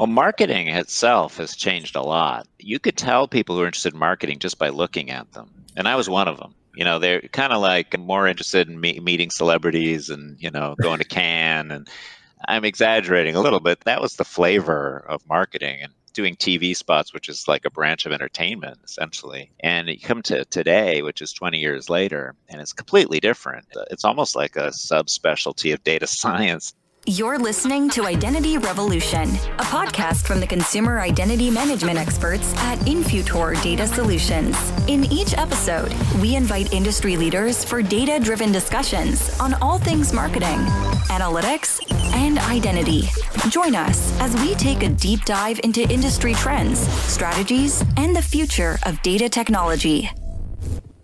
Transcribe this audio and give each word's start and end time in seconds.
Well, 0.00 0.06
marketing 0.06 0.68
itself 0.68 1.36
has 1.36 1.54
changed 1.54 1.94
a 1.94 2.00
lot. 2.00 2.48
You 2.58 2.78
could 2.78 2.96
tell 2.96 3.28
people 3.28 3.54
who 3.54 3.60
are 3.60 3.66
interested 3.66 3.92
in 3.92 3.98
marketing 3.98 4.38
just 4.38 4.58
by 4.58 4.70
looking 4.70 5.10
at 5.10 5.30
them. 5.32 5.50
And 5.76 5.86
I 5.86 5.94
was 5.94 6.08
one 6.08 6.26
of 6.26 6.38
them. 6.38 6.54
You 6.74 6.84
know, 6.86 6.98
they're 6.98 7.20
kind 7.20 7.52
of 7.52 7.60
like 7.60 7.98
more 7.98 8.26
interested 8.26 8.66
in 8.66 8.80
me- 8.80 8.98
meeting 9.00 9.28
celebrities 9.28 10.08
and, 10.08 10.40
you 10.40 10.50
know, 10.50 10.74
going 10.80 11.00
to 11.00 11.04
Cannes. 11.04 11.70
And 11.70 11.86
I'm 12.48 12.64
exaggerating 12.64 13.36
a 13.36 13.42
little 13.42 13.60
bit. 13.60 13.80
That 13.80 14.00
was 14.00 14.16
the 14.16 14.24
flavor 14.24 15.04
of 15.06 15.20
marketing. 15.28 15.80
And 15.82 15.92
doing 16.14 16.34
TV 16.34 16.74
spots, 16.74 17.12
which 17.12 17.28
is 17.28 17.46
like 17.46 17.64
a 17.64 17.70
branch 17.70 18.06
of 18.06 18.12
entertainment 18.12 18.78
essentially. 18.84 19.50
And 19.60 19.88
you 19.88 20.00
come 20.00 20.22
to 20.22 20.44
today, 20.46 21.02
which 21.02 21.20
is 21.20 21.32
20 21.32 21.58
years 21.58 21.90
later, 21.90 22.34
and 22.48 22.60
it's 22.60 22.72
completely 22.72 23.20
different. 23.20 23.66
It's 23.90 24.04
almost 24.04 24.34
like 24.34 24.56
a 24.56 24.68
subspecialty 24.68 25.72
of 25.72 25.84
data 25.84 26.06
science. 26.22 26.74
You're 27.06 27.38
listening 27.38 27.88
to 27.90 28.04
Identity 28.04 28.58
Revolution, 28.58 29.22
a 29.22 29.64
podcast 29.64 30.26
from 30.26 30.38
the 30.38 30.46
consumer 30.46 31.00
identity 31.00 31.50
management 31.50 31.98
experts 31.98 32.54
at 32.58 32.78
Infutor 32.80 33.60
Data 33.62 33.86
Solutions. 33.86 34.54
In 34.86 35.10
each 35.10 35.32
episode, 35.38 35.94
we 36.20 36.36
invite 36.36 36.74
industry 36.74 37.16
leaders 37.16 37.64
for 37.64 37.80
data 37.80 38.22
driven 38.22 38.52
discussions 38.52 39.40
on 39.40 39.54
all 39.62 39.78
things 39.78 40.12
marketing, 40.12 40.58
analytics, 41.08 41.80
and 42.14 42.38
identity. 42.38 43.08
Join 43.48 43.74
us 43.74 44.12
as 44.20 44.34
we 44.42 44.54
take 44.54 44.82
a 44.82 44.90
deep 44.90 45.24
dive 45.24 45.58
into 45.64 45.88
industry 45.90 46.34
trends, 46.34 46.80
strategies, 46.80 47.82
and 47.96 48.14
the 48.14 48.22
future 48.22 48.78
of 48.84 49.00
data 49.00 49.30
technology. 49.30 50.10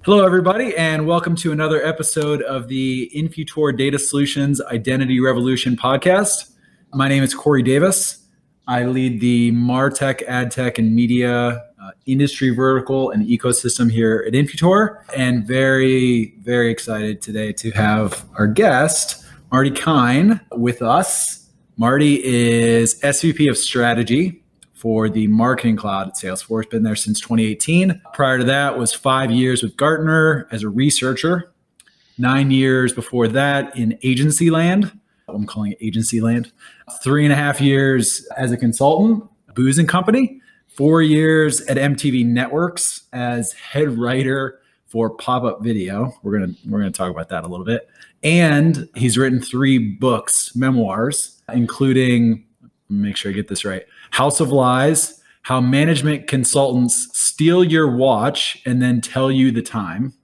Hello, 0.06 0.24
everybody, 0.24 0.72
and 0.76 1.04
welcome 1.04 1.34
to 1.34 1.50
another 1.50 1.84
episode 1.84 2.40
of 2.42 2.68
the 2.68 3.10
Infutor 3.12 3.76
Data 3.76 3.98
Solutions 3.98 4.60
Identity 4.60 5.18
Revolution 5.18 5.74
podcast. 5.76 6.52
My 6.94 7.08
name 7.08 7.24
is 7.24 7.34
Corey 7.34 7.64
Davis. 7.64 8.24
I 8.68 8.84
lead 8.84 9.20
the 9.20 9.50
Martech, 9.50 10.24
AdTech, 10.28 10.78
and 10.78 10.94
Media 10.94 11.60
uh, 11.82 11.90
industry 12.06 12.50
vertical 12.50 13.10
and 13.10 13.26
ecosystem 13.26 13.90
here 13.90 14.22
at 14.24 14.34
Infutor, 14.34 15.02
and 15.16 15.44
very, 15.44 16.36
very 16.40 16.70
excited 16.70 17.20
today 17.20 17.52
to 17.54 17.72
have 17.72 18.26
our 18.38 18.46
guest, 18.46 19.26
Marty 19.50 19.72
Kihn, 19.72 20.40
with 20.52 20.82
us. 20.82 21.50
Marty 21.78 22.22
is 22.24 23.00
SVP 23.00 23.50
of 23.50 23.58
Strategy 23.58 24.44
for 24.76 25.08
the 25.08 25.26
marketing 25.28 25.74
cloud 25.74 26.08
at 26.08 26.14
Salesforce. 26.14 26.68
Been 26.68 26.82
there 26.82 26.94
since 26.94 27.18
2018. 27.20 28.00
Prior 28.12 28.38
to 28.38 28.44
that 28.44 28.78
was 28.78 28.92
five 28.92 29.30
years 29.30 29.62
with 29.62 29.76
Gartner 29.76 30.46
as 30.52 30.62
a 30.62 30.68
researcher. 30.68 31.50
Nine 32.18 32.50
years 32.50 32.92
before 32.92 33.26
that 33.28 33.76
in 33.76 33.98
agency 34.02 34.50
land. 34.50 34.92
I'm 35.28 35.46
calling 35.46 35.72
it 35.72 35.78
agency 35.80 36.20
land. 36.20 36.52
Three 37.02 37.24
and 37.24 37.32
a 37.32 37.36
half 37.36 37.60
years 37.60 38.26
as 38.36 38.52
a 38.52 38.56
consultant, 38.56 39.24
Booz 39.54 39.78
and 39.78 39.88
Company. 39.88 40.40
Four 40.68 41.00
years 41.00 41.62
at 41.62 41.78
MTV 41.78 42.26
Networks 42.26 43.04
as 43.14 43.52
head 43.52 43.96
writer 43.98 44.60
for 44.86 45.08
pop-up 45.08 45.62
video. 45.62 46.12
We're 46.22 46.38
gonna 46.38 46.52
we're 46.68 46.80
gonna 46.80 46.90
talk 46.90 47.10
about 47.10 47.30
that 47.30 47.44
a 47.44 47.48
little 47.48 47.64
bit. 47.64 47.88
And 48.22 48.88
he's 48.94 49.16
written 49.16 49.40
three 49.40 49.78
books, 49.78 50.54
memoirs, 50.54 51.42
including 51.50 52.44
make 52.88 53.16
sure 53.16 53.30
I 53.30 53.34
get 53.34 53.48
this 53.48 53.64
right. 53.64 53.84
House 54.10 54.40
of 54.40 54.50
Lies, 54.50 55.20
how 55.42 55.60
management 55.60 56.26
consultants 56.26 57.08
steal 57.16 57.62
your 57.62 57.94
watch 57.94 58.60
and 58.66 58.82
then 58.82 59.00
tell 59.00 59.30
you 59.30 59.52
the 59.52 59.62
time. 59.62 60.14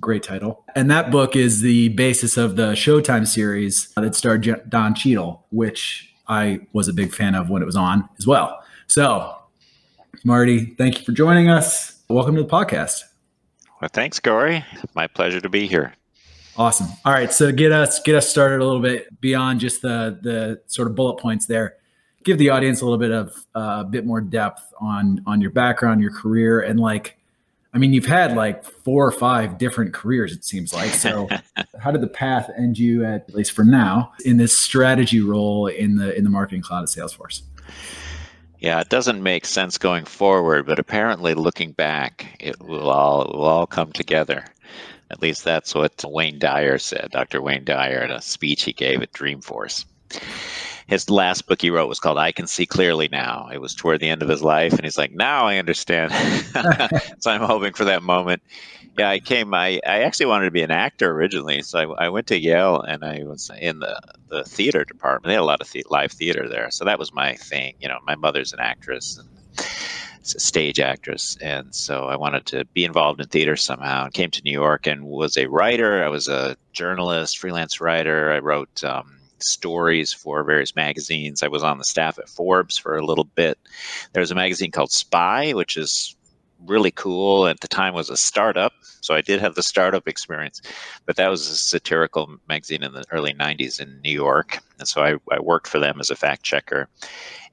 Great 0.00 0.22
title. 0.22 0.64
And 0.76 0.90
that 0.90 1.10
book 1.10 1.34
is 1.34 1.62
the 1.62 1.88
basis 1.88 2.36
of 2.36 2.54
the 2.54 2.72
Showtime 2.72 3.26
series 3.26 3.92
that 3.96 4.14
starred 4.14 4.68
Don 4.68 4.94
Cheadle, 4.94 5.44
which 5.50 6.14
I 6.28 6.60
was 6.72 6.86
a 6.86 6.92
big 6.92 7.12
fan 7.12 7.34
of 7.34 7.50
when 7.50 7.60
it 7.60 7.64
was 7.66 7.74
on 7.74 8.08
as 8.18 8.26
well. 8.26 8.62
So, 8.86 9.34
Marty, 10.24 10.76
thank 10.76 10.98
you 10.98 11.04
for 11.04 11.12
joining 11.12 11.50
us. 11.50 12.00
Welcome 12.08 12.36
to 12.36 12.42
the 12.42 12.48
podcast. 12.48 13.02
Well, 13.80 13.90
thanks, 13.92 14.20
Corey. 14.20 14.64
My 14.94 15.08
pleasure 15.08 15.40
to 15.40 15.48
be 15.48 15.66
here. 15.66 15.94
Awesome. 16.56 16.88
All 17.04 17.12
right, 17.12 17.32
so 17.32 17.50
get 17.50 17.72
us 17.72 18.00
get 18.02 18.14
us 18.14 18.28
started 18.28 18.60
a 18.60 18.64
little 18.64 18.82
bit 18.82 19.20
beyond 19.20 19.60
just 19.60 19.82
the 19.82 20.18
the 20.20 20.60
sort 20.66 20.88
of 20.88 20.94
bullet 20.94 21.18
points 21.18 21.46
there 21.46 21.76
give 22.24 22.38
the 22.38 22.50
audience 22.50 22.80
a 22.80 22.84
little 22.84 22.98
bit 22.98 23.10
of 23.10 23.46
uh, 23.54 23.78
a 23.80 23.84
bit 23.84 24.04
more 24.04 24.20
depth 24.20 24.72
on 24.80 25.22
on 25.26 25.40
your 25.40 25.50
background, 25.50 26.00
your 26.00 26.12
career, 26.12 26.60
and 26.60 26.78
like, 26.78 27.16
I 27.72 27.78
mean, 27.78 27.92
you've 27.92 28.06
had 28.06 28.36
like 28.36 28.64
four 28.64 29.06
or 29.06 29.12
five 29.12 29.58
different 29.58 29.94
careers. 29.94 30.32
It 30.32 30.44
seems 30.44 30.72
like. 30.72 30.90
So, 30.90 31.28
how 31.80 31.90
did 31.90 32.00
the 32.00 32.08
path 32.08 32.50
end 32.56 32.78
you 32.78 33.04
at, 33.04 33.28
at 33.28 33.34
least 33.34 33.52
for 33.52 33.64
now 33.64 34.12
in 34.24 34.36
this 34.36 34.56
strategy 34.56 35.20
role 35.20 35.66
in 35.66 35.96
the 35.96 36.16
in 36.16 36.24
the 36.24 36.30
marketing 36.30 36.62
cloud 36.62 36.82
at 36.82 36.88
Salesforce? 36.88 37.42
Yeah, 38.58 38.80
it 38.80 38.90
doesn't 38.90 39.22
make 39.22 39.46
sense 39.46 39.78
going 39.78 40.04
forward, 40.04 40.66
but 40.66 40.78
apparently, 40.78 41.34
looking 41.34 41.72
back, 41.72 42.36
it 42.40 42.60
will 42.60 42.90
all 42.90 43.22
it 43.22 43.34
will 43.34 43.44
all 43.44 43.66
come 43.66 43.92
together. 43.92 44.44
At 45.10 45.20
least 45.20 45.42
that's 45.42 45.74
what 45.74 46.04
Wayne 46.04 46.38
Dyer 46.38 46.78
said, 46.78 47.08
Dr. 47.10 47.42
Wayne 47.42 47.64
Dyer, 47.64 48.04
in 48.04 48.12
a 48.12 48.22
speech 48.22 48.62
he 48.62 48.72
gave 48.72 49.02
at 49.02 49.12
Dreamforce 49.12 49.84
his 50.90 51.08
last 51.08 51.46
book 51.46 51.62
he 51.62 51.70
wrote 51.70 51.86
was 51.86 52.00
called 52.00 52.18
I 52.18 52.32
Can 52.32 52.48
See 52.48 52.66
Clearly 52.66 53.06
Now. 53.06 53.48
It 53.52 53.60
was 53.60 53.76
toward 53.76 54.00
the 54.00 54.08
end 54.08 54.24
of 54.24 54.28
his 54.28 54.42
life, 54.42 54.72
and 54.72 54.82
he's 54.82 54.98
like, 54.98 55.12
now 55.12 55.46
I 55.46 55.58
understand. 55.58 56.12
so 57.20 57.30
I'm 57.30 57.42
hoping 57.42 57.74
for 57.74 57.84
that 57.84 58.02
moment. 58.02 58.42
Yeah, 58.98 59.08
I 59.08 59.20
came. 59.20 59.54
I, 59.54 59.80
I 59.86 60.02
actually 60.02 60.26
wanted 60.26 60.46
to 60.46 60.50
be 60.50 60.62
an 60.62 60.72
actor 60.72 61.12
originally, 61.12 61.62
so 61.62 61.78
I, 61.78 62.06
I 62.06 62.08
went 62.08 62.26
to 62.26 62.40
Yale 62.40 62.80
and 62.80 63.04
I 63.04 63.22
was 63.22 63.52
in 63.60 63.78
the, 63.78 64.00
the 64.30 64.42
theater 64.42 64.84
department. 64.84 65.26
They 65.28 65.34
had 65.34 65.42
a 65.42 65.44
lot 65.44 65.60
of 65.60 65.70
the, 65.70 65.86
live 65.88 66.10
theater 66.10 66.48
there, 66.48 66.72
so 66.72 66.84
that 66.84 66.98
was 66.98 67.14
my 67.14 67.36
thing. 67.36 67.74
You 67.78 67.86
know, 67.86 67.98
my 68.04 68.16
mother's 68.16 68.52
an 68.52 68.58
actress 68.58 69.16
and 69.16 69.28
stage 70.24 70.80
actress, 70.80 71.36
and 71.40 71.72
so 71.72 72.06
I 72.06 72.16
wanted 72.16 72.46
to 72.46 72.64
be 72.74 72.84
involved 72.84 73.20
in 73.20 73.28
theater 73.28 73.54
somehow. 73.54 74.06
And 74.06 74.12
came 74.12 74.32
to 74.32 74.42
New 74.42 74.50
York 74.50 74.88
and 74.88 75.04
was 75.04 75.36
a 75.36 75.46
writer. 75.46 76.02
I 76.02 76.08
was 76.08 76.26
a 76.26 76.56
journalist, 76.72 77.38
freelance 77.38 77.80
writer. 77.80 78.32
I 78.32 78.40
wrote. 78.40 78.82
Um, 78.82 79.19
stories 79.42 80.12
for 80.12 80.44
various 80.44 80.76
magazines. 80.76 81.42
I 81.42 81.48
was 81.48 81.62
on 81.62 81.78
the 81.78 81.84
staff 81.84 82.18
at 82.18 82.28
Forbes 82.28 82.78
for 82.78 82.96
a 82.96 83.04
little 83.04 83.24
bit. 83.24 83.58
There 84.12 84.20
was 84.20 84.30
a 84.30 84.34
magazine 84.34 84.70
called 84.70 84.92
Spy, 84.92 85.52
which 85.52 85.76
is 85.76 86.16
really 86.66 86.90
cool. 86.90 87.46
At 87.46 87.60
the 87.60 87.68
time, 87.68 87.94
was 87.94 88.10
a 88.10 88.16
startup, 88.16 88.72
so 89.00 89.14
I 89.14 89.20
did 89.20 89.40
have 89.40 89.54
the 89.54 89.62
startup 89.62 90.06
experience. 90.06 90.60
But 91.06 91.16
that 91.16 91.28
was 91.28 91.48
a 91.48 91.56
satirical 91.56 92.36
magazine 92.48 92.82
in 92.82 92.92
the 92.92 93.04
early 93.10 93.32
'90s 93.34 93.80
in 93.80 94.00
New 94.02 94.12
York, 94.12 94.58
and 94.78 94.86
so 94.86 95.02
I, 95.02 95.14
I 95.34 95.40
worked 95.40 95.68
for 95.68 95.78
them 95.78 96.00
as 96.00 96.10
a 96.10 96.16
fact 96.16 96.42
checker. 96.42 96.88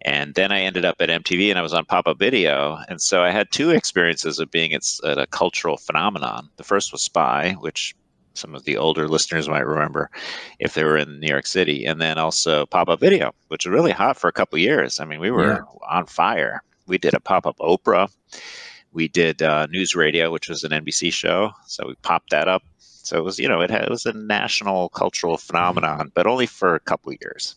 And 0.01 0.35
then 0.35 0.51
I 0.51 0.61
ended 0.61 0.85
up 0.85 0.97
at 0.99 1.09
MTV, 1.09 1.49
and 1.49 1.57
I 1.57 1.63
was 1.63 1.73
on 1.73 1.85
pop-up 1.85 2.19
video. 2.19 2.77
And 2.87 3.01
so 3.01 3.23
I 3.23 3.31
had 3.31 3.51
two 3.51 3.71
experiences 3.71 4.39
of 4.39 4.51
being 4.51 4.73
at, 4.73 4.83
at 5.03 5.17
a 5.17 5.25
cultural 5.25 5.77
phenomenon. 5.77 6.49
The 6.57 6.63
first 6.63 6.91
was 6.91 7.01
Spy, 7.01 7.53
which 7.59 7.95
some 8.37 8.55
of 8.55 8.63
the 8.63 8.77
older 8.77 9.07
listeners 9.07 9.49
might 9.49 9.65
remember 9.65 10.09
if 10.59 10.73
they 10.73 10.83
were 10.83 10.97
in 10.97 11.19
New 11.19 11.27
York 11.27 11.45
City. 11.45 11.85
And 11.85 12.01
then 12.01 12.17
also 12.17 12.65
pop 12.65 12.89
up 12.89 12.99
video, 12.99 13.33
which 13.47 13.65
was 13.65 13.71
really 13.71 13.91
hot 13.91 14.17
for 14.17 14.27
a 14.27 14.33
couple 14.33 14.57
years. 14.59 14.99
I 14.99 15.05
mean, 15.05 15.19
we 15.19 15.31
were 15.31 15.53
yeah. 15.53 15.89
on 15.89 16.05
fire. 16.05 16.61
We 16.87 16.97
did 16.97 17.13
a 17.13 17.19
pop 17.19 17.45
up 17.45 17.57
Oprah. 17.57 18.11
We 18.93 19.07
did 19.07 19.41
uh, 19.41 19.67
news 19.67 19.95
radio, 19.95 20.31
which 20.31 20.49
was 20.49 20.63
an 20.63 20.71
NBC 20.71 21.11
show. 21.11 21.51
So 21.67 21.87
we 21.87 21.95
popped 22.01 22.31
that 22.31 22.47
up. 22.47 22.63
So 22.79 23.17
it 23.17 23.23
was, 23.23 23.39
you 23.39 23.47
know, 23.47 23.61
it, 23.61 23.69
had, 23.69 23.83
it 23.83 23.89
was 23.89 24.05
a 24.05 24.13
national 24.13 24.89
cultural 24.89 25.37
phenomenon, 25.37 26.11
but 26.13 26.27
only 26.27 26.45
for 26.45 26.75
a 26.75 26.79
couple 26.79 27.13
years. 27.21 27.55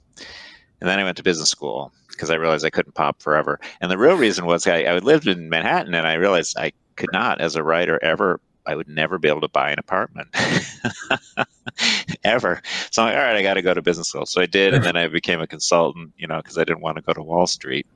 And 0.80 0.88
then 0.88 0.98
I 0.98 1.04
went 1.04 1.16
to 1.18 1.22
business 1.22 1.50
school 1.50 1.92
because 2.08 2.30
I 2.30 2.36
realized 2.36 2.64
I 2.64 2.70
couldn't 2.70 2.94
pop 2.94 3.20
forever. 3.20 3.58
And 3.80 3.90
the 3.90 3.98
real 3.98 4.16
reason 4.16 4.44
was 4.46 4.66
I, 4.66 4.82
I 4.82 4.98
lived 4.98 5.26
in 5.26 5.48
Manhattan 5.48 5.94
and 5.94 6.06
I 6.06 6.14
realized 6.14 6.56
I 6.58 6.72
could 6.96 7.10
not, 7.12 7.40
as 7.40 7.56
a 7.56 7.62
writer, 7.62 7.98
ever 8.02 8.40
I 8.70 8.76
would 8.76 8.88
never 8.88 9.18
be 9.18 9.28
able 9.28 9.40
to 9.40 9.48
buy 9.48 9.72
an 9.72 9.80
apartment 9.80 10.28
ever. 12.24 12.62
So 12.92 13.02
I'm 13.02 13.08
like, 13.08 13.16
all 13.16 13.24
right, 13.24 13.36
I 13.36 13.42
got 13.42 13.54
to 13.54 13.62
go 13.62 13.74
to 13.74 13.82
business 13.82 14.10
school. 14.10 14.26
So 14.26 14.40
I 14.40 14.46
did, 14.46 14.74
and 14.74 14.84
then 14.84 14.96
I 14.96 15.08
became 15.08 15.40
a 15.40 15.46
consultant, 15.48 16.12
you 16.16 16.28
know, 16.28 16.36
because 16.36 16.56
I 16.56 16.62
didn't 16.62 16.80
want 16.80 16.96
to 16.96 17.02
go 17.02 17.12
to 17.12 17.20
Wall 17.20 17.48
Street. 17.48 17.86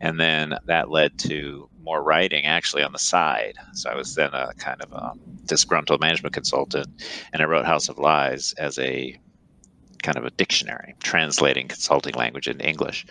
And 0.00 0.18
then 0.18 0.54
that 0.64 0.90
led 0.90 1.18
to 1.18 1.68
more 1.82 2.02
writing 2.02 2.46
actually 2.46 2.82
on 2.82 2.92
the 2.92 2.98
side. 2.98 3.56
So 3.74 3.90
I 3.90 3.96
was 3.96 4.14
then 4.14 4.30
a 4.32 4.54
kind 4.56 4.80
of 4.80 4.92
a 4.92 5.12
disgruntled 5.44 6.00
management 6.00 6.32
consultant, 6.32 6.86
and 7.34 7.42
I 7.42 7.44
wrote 7.44 7.66
House 7.66 7.90
of 7.90 7.98
Lies 7.98 8.54
as 8.54 8.78
a 8.78 9.18
kind 10.08 10.16
of 10.16 10.24
a 10.24 10.36
dictionary 10.36 10.94
translating 11.00 11.68
consulting 11.68 12.14
language 12.14 12.48
into 12.48 12.66
English 12.66 13.06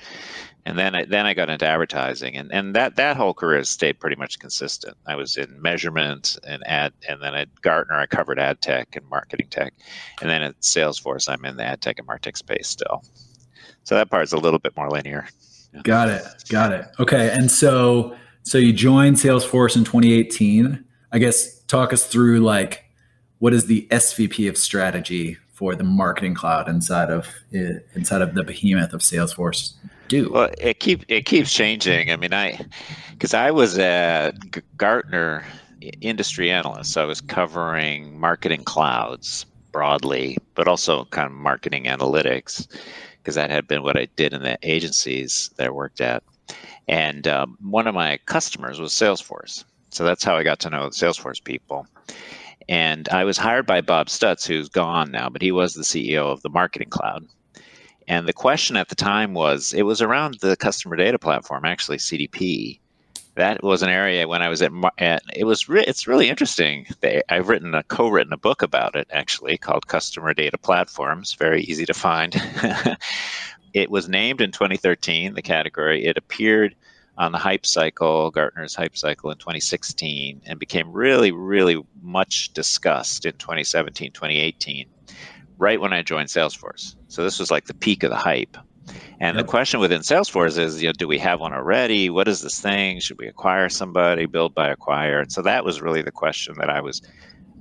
and 0.68 0.78
then 0.78 0.96
I, 0.96 1.06
then 1.06 1.26
I 1.26 1.34
got 1.34 1.50
into 1.50 1.66
advertising, 1.66 2.36
and, 2.36 2.52
and 2.52 2.76
that 2.76 2.98
that 2.98 3.16
whole 3.16 3.34
career 3.34 3.64
stayed 3.64 4.02
pretty 4.02 4.18
much 4.18 4.38
consistent. 4.38 4.98
I 5.06 5.16
was 5.16 5.38
in 5.38 5.62
measurement 5.62 6.38
and 6.46 6.62
ad, 6.68 6.92
and 7.08 7.22
then 7.22 7.36
at 7.36 7.48
Gartner 7.62 7.96
I 7.96 8.06
covered 8.06 8.38
ad 8.38 8.60
tech 8.60 8.98
and 8.98 9.10
marketing 9.10 9.48
tech, 9.50 9.74
and 10.20 10.30
then 10.30 10.42
at 10.42 10.60
Salesforce 10.60 11.30
I'm 11.30 11.46
in 11.46 11.56
the 11.56 11.64
ad 11.64 11.80
tech 11.80 12.00
and 12.00 12.08
martech 12.08 12.36
space 12.36 12.68
still. 12.68 13.02
So 13.86 13.96
that 13.96 14.10
part's 14.10 14.34
a 14.34 14.38
little 14.38 14.60
bit 14.60 14.76
more 14.76 14.90
linear. 14.90 15.30
Yeah. 15.74 15.84
Got 15.84 16.10
it. 16.10 16.24
Got 16.50 16.74
it. 16.74 16.86
Okay, 17.00 17.30
and 17.32 17.50
so 17.50 18.18
so 18.44 18.58
you 18.58 18.74
joined 18.74 19.16
Salesforce 19.16 19.78
in 19.78 19.86
2018. 19.86 20.84
I 21.14 21.20
guess 21.20 21.62
talk 21.64 21.94
us 21.94 22.06
through 22.06 22.42
like 22.42 22.84
what 23.40 23.54
is 23.54 23.68
the 23.68 23.88
SVP 23.90 24.50
of 24.50 24.58
strategy 24.58 25.38
for 25.58 25.74
the 25.74 25.84
marketing 25.84 26.36
cloud 26.36 26.70
inside 26.70 27.10
of 27.10 27.28
inside 27.52 28.22
of 28.22 28.36
the 28.36 28.44
behemoth 28.44 28.94
of 28.94 29.02
Salesforce? 29.02 29.74
do? 30.08 30.32
Well, 30.32 30.50
it 30.58 30.80
keep 30.80 31.04
it 31.08 31.26
keeps 31.26 31.54
changing. 31.54 32.12
I 32.12 32.16
mean, 32.16 32.34
I 32.34 32.60
because 33.12 33.34
I 33.34 33.52
was 33.52 33.78
at 33.78 34.36
Gartner 34.78 35.46
industry 36.02 36.52
analyst, 36.52 36.94
so 36.94 37.02
I 37.02 37.06
was 37.06 37.22
covering 37.22 38.20
marketing 38.20 38.64
clouds 38.64 39.46
broadly, 39.72 40.38
but 40.56 40.68
also 40.68 41.06
kind 41.06 41.28
of 41.28 41.34
marketing 41.34 41.86
analytics 41.86 42.68
because 43.18 43.36
that 43.36 43.50
had 43.50 43.68
been 43.68 43.84
what 43.84 43.98
I 43.98 44.08
did 44.16 44.34
in 44.34 44.42
the 44.42 44.58
agencies 44.64 45.50
that 45.58 45.68
I 45.68 45.70
worked 45.70 46.02
at. 46.02 46.24
And 46.88 47.28
um, 47.28 47.58
one 47.62 47.88
of 47.88 47.94
my 47.94 48.18
customers 48.26 48.80
was 48.80 48.94
Salesforce. 48.94 49.66
So 49.90 50.06
that's 50.06 50.24
how 50.24 50.36
I 50.36 50.44
got 50.44 50.60
to 50.62 50.70
know 50.70 50.88
Salesforce 50.90 51.44
people. 51.44 51.86
And 52.70 53.08
I 53.10 53.24
was 53.24 53.38
hired 53.38 53.66
by 53.66 53.82
Bob 53.82 54.08
Stutz, 54.08 54.46
who's 54.46 54.70
gone 54.70 55.12
now, 55.12 55.30
but 55.30 55.42
he 55.42 55.52
was 55.52 55.74
the 55.74 55.84
CEO 55.84 56.26
of 56.26 56.42
the 56.42 56.50
Marketing 56.50 56.90
Cloud. 56.90 57.26
And 58.08 58.28
the 58.28 58.34
question 58.34 58.78
at 58.78 58.90
the 58.90 58.96
time 58.96 59.34
was 59.34 59.74
it 59.74 59.84
was 59.84 60.02
around 60.02 60.40
the 60.42 60.56
customer 60.56 60.96
data 60.96 61.20
platform, 61.20 61.66
actually, 61.66 61.98
CDP. 61.98 62.80
That 63.36 63.64
was 63.64 63.84
an 63.84 63.90
area 63.90 64.28
when 64.28 64.42
I 64.42 64.50
was 64.50 64.62
at, 64.62 64.72
at 64.98 65.22
it 65.36 65.44
was 65.44 65.70
re- 65.70 65.84
it's 65.86 66.08
really 66.08 66.28
interesting. 66.28 66.88
They, 67.02 67.22
I've 67.30 67.50
written 67.50 67.76
a 67.76 67.84
co-written 67.84 68.34
a 68.34 68.38
book 68.38 68.62
about 68.62 68.96
it 68.96 69.08
actually 69.12 69.58
called 69.58 69.88
Customer 69.88 70.34
Data 70.34 70.58
Platforms. 70.58 71.34
Very 71.34 71.64
easy 71.64 71.86
to 71.86 71.94
find. 71.94 72.36
it 73.74 73.92
was 73.92 74.10
named 74.10 74.42
in 74.42 74.52
2013. 74.52 75.36
The 75.36 75.42
category 75.42 76.06
it 76.06 76.18
appeared 76.18 76.76
on 77.18 77.32
the 77.32 77.38
hype 77.38 77.66
cycle, 77.66 78.32
Gartner's 78.32 78.76
hype 78.76 78.96
cycle 78.96 79.32
in 79.32 79.38
2016, 79.38 80.42
and 80.46 80.60
became 80.60 80.92
really, 80.92 81.32
really 81.32 81.84
much 82.02 82.54
discussed 82.54 83.26
in 83.26 83.34
2017, 83.34 84.12
2018, 84.12 84.88
right 85.58 85.82
when 85.82 85.94
I 85.94 86.04
joined 86.04 86.30
Salesforce. 86.30 86.96
So 87.08 87.24
this 87.24 87.40
was 87.40 87.50
like 87.50 87.66
the 87.66 87.74
peak 87.74 88.04
of 88.04 88.12
the 88.12 88.18
hype. 88.18 88.56
And 89.20 89.36
yep. 89.36 89.46
the 89.46 89.50
question 89.50 89.80
within 89.80 90.02
Salesforce 90.02 90.60
is, 90.60 90.82
you 90.82 90.90
know, 90.90 90.94
do 90.94 91.08
we 91.08 91.18
have 91.18 91.40
one 91.40 91.54
already? 91.54 92.10
What 92.10 92.28
is 92.28 92.42
this 92.42 92.62
thing? 92.62 93.00
Should 93.00 93.18
we 93.18 93.28
acquire 93.28 93.68
somebody, 93.68 94.28
build 94.28 94.54
by 94.54 94.70
acquire? 94.70 95.20
And 95.20 95.32
so 95.32 95.42
that 95.42 95.66
was 95.66 95.82
really 95.82 96.04
the 96.04 96.12
question 96.12 96.56
that 96.60 96.70
I 96.70 96.82
was 96.82 97.02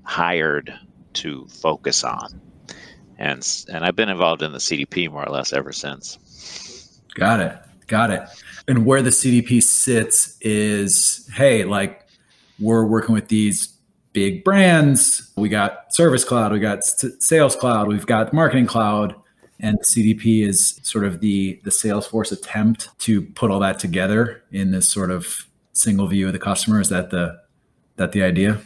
hired 0.03 0.73
to 1.15 1.47
focus 1.49 2.05
on. 2.05 2.41
And 3.19 3.65
and 3.73 3.87
I've 3.87 3.97
been 3.97 4.11
involved 4.11 4.43
in 4.43 4.53
the 4.53 4.59
CDP 4.59 5.11
more 5.11 5.27
or 5.27 5.33
less 5.33 5.55
ever 5.55 5.73
since. 5.73 7.01
Got 7.15 7.41
it. 7.41 7.59
Got 7.87 8.11
it 8.11 8.29
and 8.69 8.85
where 8.85 9.03
the 9.03 9.11
CDP 9.11 9.63
sits 9.63 10.37
is, 10.41 11.29
hey, 11.35 11.65
like 11.65 12.07
we're 12.59 12.87
working 12.87 13.15
with 13.15 13.29
these 13.29 13.75
big 14.13 14.45
brands. 14.45 15.33
We 15.37 15.49
got 15.49 15.95
Service 15.95 16.25
Cloud, 16.25 16.53
we 16.53 16.59
got 16.59 16.85
Sales 16.85 17.55
Cloud, 17.57 17.89
we've 17.89 18.07
got 18.07 18.33
Marketing 18.33 18.67
Cloud, 18.67 19.15
and 19.61 19.79
CDP 19.81 20.47
is 20.47 20.81
sort 20.83 21.05
of 21.05 21.21
the 21.21 21.61
the 21.65 21.71
Salesforce 21.71 22.33
attempt 22.33 22.91
to 23.01 23.23
put 23.23 23.51
all 23.51 23.61
that 23.61 23.79
together 23.79 24.43
in 24.51 24.71
this 24.71 24.89
sort 24.89 25.11
of 25.11 25.47
single 25.73 26.07
view 26.07 26.27
of 26.27 26.33
the 26.33 26.39
customer. 26.39 26.81
Is 26.81 26.89
that 26.89 27.11
the 27.11 27.41
that 27.97 28.13
the 28.13 28.23
idea? 28.23 28.61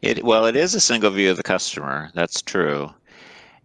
It 0.00 0.24
well, 0.24 0.46
it 0.46 0.56
is 0.56 0.74
a 0.74 0.80
single 0.80 1.10
view 1.10 1.30
of 1.30 1.36
the 1.36 1.42
customer. 1.42 2.10
That's 2.14 2.40
true 2.40 2.90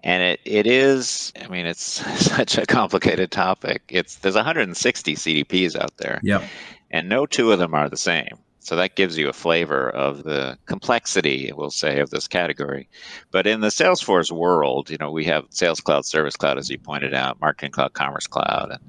and 0.04 0.24
it, 0.24 0.40
it 0.46 0.68
is 0.68 1.34
i 1.42 1.48
mean 1.48 1.66
it's 1.66 1.84
such 2.26 2.58
a 2.58 2.66
complicated 2.66 3.32
topic. 3.32 3.84
It's 3.90 4.18
there's 4.18 4.36
160 4.36 5.16
cdps 5.16 5.76
out 5.76 5.96
there. 5.98 6.20
Yep. 6.24 6.44
and 6.92 7.10
no 7.10 7.26
two 7.26 7.52
of 7.52 7.60
them 7.60 7.74
are 7.74 7.90
the 7.90 7.98
same. 7.98 8.38
So 8.60 8.76
that 8.76 8.96
gives 8.96 9.18
you 9.18 9.30
a 9.30 9.34
flavor 9.34 9.90
of 9.90 10.24
the 10.24 10.58
complexity 10.66 11.52
we'll 11.56 11.72
say 11.72 12.00
of 12.00 12.10
this 12.10 12.28
category. 12.28 12.90
But 13.32 13.48
in 13.48 13.62
the 13.62 13.68
salesforce 13.68 14.32
world 14.32 14.90
you 14.90 14.98
know 15.00 15.12
we 15.12 15.26
have 15.26 15.46
sales 15.50 15.82
cloud 15.82 16.06
service 16.06 16.36
cloud 16.36 16.58
as 16.58 16.70
you 16.70 16.78
pointed 16.78 17.14
out 17.14 17.40
marketing 17.42 17.72
cloud 17.72 17.94
commerce 17.94 18.28
cloud 18.28 18.72
and 18.72 18.82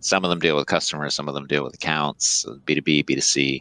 some 0.00 0.24
of 0.24 0.30
them 0.30 0.38
deal 0.38 0.56
with 0.56 0.66
customers 0.66 1.14
some 1.14 1.28
of 1.28 1.34
them 1.34 1.46
deal 1.46 1.64
with 1.64 1.74
accounts 1.74 2.44
b2b 2.66 3.04
b2c 3.04 3.58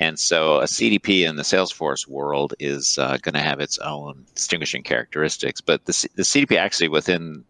and 0.00 0.16
so 0.16 0.60
a 0.60 0.64
CDP 0.64 1.28
in 1.28 1.34
the 1.34 1.42
Salesforce 1.42 2.06
world 2.06 2.54
is 2.60 2.98
uh, 2.98 3.18
going 3.20 3.34
to 3.34 3.40
have 3.40 3.58
its 3.58 3.78
own 3.78 4.24
distinguishing 4.32 4.84
characteristics. 4.84 5.60
But 5.60 5.86
the, 5.86 6.08
the 6.14 6.22
CDP 6.22 6.56
actually 6.56 6.88
within 6.88 7.44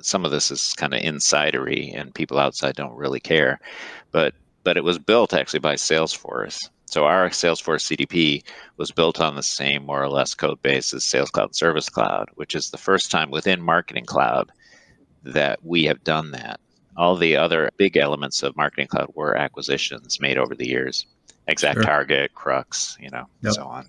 some 0.00 0.24
of 0.24 0.30
this 0.30 0.50
is 0.50 0.72
kind 0.74 0.94
of 0.94 1.00
insidery 1.00 1.94
and 1.94 2.14
people 2.14 2.38
outside 2.38 2.74
don't 2.74 2.96
really 2.96 3.20
care. 3.20 3.60
But 4.12 4.34
but 4.64 4.76
it 4.76 4.84
was 4.84 4.98
built 4.98 5.34
actually 5.34 5.60
by 5.60 5.74
Salesforce. 5.74 6.68
So 6.86 7.04
our 7.04 7.28
Salesforce 7.28 7.84
CDP 7.84 8.44
was 8.78 8.90
built 8.90 9.20
on 9.20 9.36
the 9.36 9.42
same 9.42 9.84
more 9.84 10.02
or 10.02 10.08
less 10.08 10.34
code 10.34 10.60
base 10.62 10.94
as 10.94 11.04
Sales 11.04 11.30
Cloud 11.30 11.54
Service 11.54 11.90
Cloud, 11.90 12.28
which 12.34 12.54
is 12.54 12.70
the 12.70 12.78
first 12.78 13.10
time 13.10 13.30
within 13.30 13.60
Marketing 13.60 14.06
Cloud 14.06 14.50
that 15.22 15.58
we 15.62 15.84
have 15.84 16.02
done 16.02 16.30
that. 16.30 16.60
All 16.98 17.16
the 17.16 17.36
other 17.36 17.70
big 17.78 17.96
elements 17.96 18.42
of 18.42 18.56
Marketing 18.56 18.88
Cloud 18.88 19.12
were 19.14 19.36
acquisitions 19.36 20.20
made 20.20 20.36
over 20.36 20.54
the 20.54 20.68
years 20.68 21.06
exact 21.48 21.76
sure. 21.76 21.84
target, 21.84 22.32
Krux, 22.34 23.00
you 23.00 23.10
know, 23.10 23.24
yep. 23.42 23.54
so 23.54 23.64
on. 23.64 23.88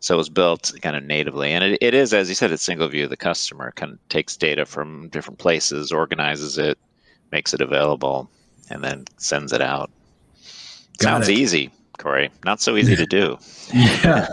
So 0.00 0.14
it 0.14 0.18
was 0.18 0.28
built 0.28 0.72
kind 0.82 0.96
of 0.96 1.04
natively. 1.04 1.52
And 1.52 1.64
it, 1.64 1.78
it 1.80 1.94
is, 1.94 2.12
as 2.12 2.28
you 2.28 2.34
said, 2.34 2.52
it's 2.52 2.62
single 2.62 2.88
view 2.88 3.04
of 3.04 3.10
the 3.10 3.16
customer. 3.16 3.72
Kind 3.72 3.92
of 3.92 4.08
takes 4.08 4.36
data 4.36 4.64
from 4.64 5.08
different 5.08 5.38
places, 5.38 5.92
organizes 5.92 6.58
it, 6.58 6.78
makes 7.32 7.54
it 7.54 7.60
available, 7.60 8.30
and 8.70 8.82
then 8.82 9.04
sends 9.18 9.52
it 9.52 9.60
out. 9.60 9.90
Got 10.98 11.08
Sounds 11.08 11.28
it. 11.28 11.38
easy, 11.38 11.70
Corey. 11.98 12.30
Not 12.44 12.60
so 12.60 12.76
easy 12.76 12.96
to 12.96 13.06
do. 13.06 13.36
yeah. 13.74 14.28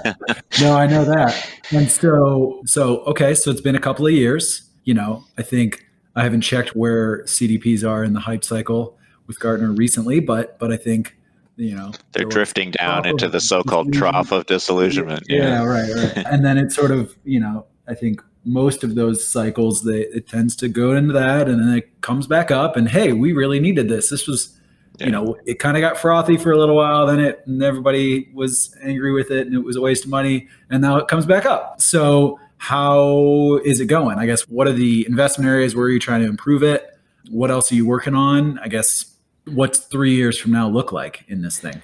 No, 0.59 0.75
I 0.75 0.87
know 0.87 1.03
that. 1.05 1.49
And 1.71 1.89
so 1.89 2.61
so 2.65 2.99
okay, 3.05 3.33
so 3.33 3.49
it's 3.49 3.61
been 3.61 3.75
a 3.75 3.79
couple 3.79 4.05
of 4.05 4.13
years. 4.13 4.69
You 4.83 4.93
know, 4.93 5.23
I 5.37 5.41
think 5.41 5.85
I 6.15 6.23
haven't 6.23 6.41
checked 6.41 6.75
where 6.75 7.23
CDPs 7.23 7.87
are 7.87 8.03
in 8.03 8.13
the 8.13 8.19
hype 8.19 8.43
cycle 8.43 8.97
with 9.27 9.39
Gartner 9.39 9.71
recently, 9.71 10.19
but 10.19 10.59
but 10.59 10.71
I 10.71 10.77
think 10.77 11.17
you 11.57 11.75
know 11.75 11.91
they're 12.13 12.25
drifting 12.25 12.71
down 12.71 13.05
into 13.05 13.27
the 13.27 13.39
so-called 13.39 13.93
trough 13.93 14.31
of 14.31 14.45
disillusionment 14.45 15.23
yeah, 15.27 15.37
yeah 15.37 15.63
right 15.63 15.93
right. 15.93 16.25
And 16.31 16.45
then 16.45 16.57
it's 16.57 16.73
sort 16.73 16.91
of 16.91 17.15
you 17.25 17.41
know 17.41 17.65
i 17.89 17.93
think 17.93 18.21
most 18.45 18.83
of 18.83 18.95
those 18.95 19.27
cycles 19.27 19.83
they 19.83 20.01
it 20.01 20.27
tends 20.27 20.55
to 20.57 20.67
go 20.67 20.93
into 20.93 21.13
that 21.13 21.47
and 21.47 21.59
then 21.59 21.77
it 21.77 22.01
comes 22.01 22.27
back 22.27 22.51
up 22.51 22.75
and 22.75 22.89
hey 22.89 23.13
we 23.13 23.33
really 23.33 23.59
needed 23.59 23.87
this. 23.87 24.09
This 24.09 24.27
was 24.27 24.57
yeah. 24.97 25.05
you 25.05 25.11
know 25.11 25.37
it 25.45 25.59
kind 25.59 25.77
of 25.77 25.81
got 25.81 25.97
frothy 25.97 26.37
for 26.37 26.51
a 26.51 26.57
little 26.57 26.75
while 26.75 27.05
then 27.05 27.19
it 27.19 27.41
and 27.45 27.61
everybody 27.61 28.29
was 28.33 28.75
angry 28.81 29.13
with 29.13 29.29
it 29.29 29.45
and 29.45 29.55
it 29.55 29.63
was 29.63 29.75
a 29.75 29.81
waste 29.81 30.05
of 30.05 30.09
money 30.09 30.47
and 30.69 30.81
now 30.81 30.97
it 30.97 31.07
comes 31.07 31.25
back 31.25 31.45
up. 31.45 31.79
So 31.81 32.39
how 32.61 33.59
is 33.65 33.79
it 33.79 33.87
going 33.87 34.17
i 34.19 34.25
guess 34.25 34.43
what 34.43 34.67
are 34.67 34.73
the 34.73 35.05
investment 35.07 35.49
areas 35.49 35.75
where 35.75 35.85
are 35.85 35.89
you 35.89 35.99
trying 35.99 36.21
to 36.21 36.27
improve 36.27 36.63
it 36.63 36.87
what 37.29 37.49
else 37.49 37.71
are 37.71 37.75
you 37.75 37.85
working 37.85 38.15
on 38.15 38.59
i 38.59 38.67
guess 38.67 39.11
what's 39.45 39.79
three 39.79 40.15
years 40.15 40.37
from 40.37 40.51
now 40.51 40.67
look 40.69 40.91
like 40.91 41.25
in 41.27 41.41
this 41.41 41.59
thing? 41.59 41.81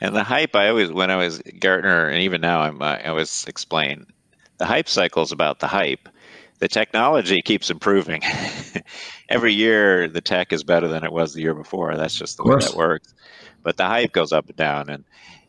And 0.00 0.14
the 0.14 0.22
hype, 0.22 0.54
I 0.54 0.68
always, 0.68 0.92
when 0.92 1.10
I 1.10 1.16
was 1.16 1.42
Gartner, 1.58 2.08
and 2.08 2.22
even 2.22 2.40
now, 2.40 2.60
I'm, 2.60 2.80
uh, 2.80 2.98
I 3.02 3.04
always 3.04 3.44
explain 3.46 4.06
the 4.58 4.66
hype 4.66 4.88
cycle 4.88 5.22
is 5.22 5.32
about 5.32 5.58
the 5.60 5.66
hype. 5.66 6.08
The 6.60 6.68
technology 6.68 7.40
keeps 7.42 7.70
improving. 7.70 8.22
Every 9.28 9.52
year, 9.52 10.08
the 10.08 10.20
tech 10.20 10.52
is 10.52 10.64
better 10.64 10.88
than 10.88 11.04
it 11.04 11.12
was 11.12 11.32
the 11.32 11.40
year 11.40 11.54
before. 11.54 11.96
That's 11.96 12.16
just 12.16 12.36
the 12.36 12.44
way 12.44 12.56
that 12.60 12.74
works. 12.74 13.14
But 13.62 13.76
the 13.76 13.86
hype 13.86 14.12
goes 14.12 14.32
up 14.32 14.48
and 14.48 14.56
down, 14.56 14.88
and 14.88 15.04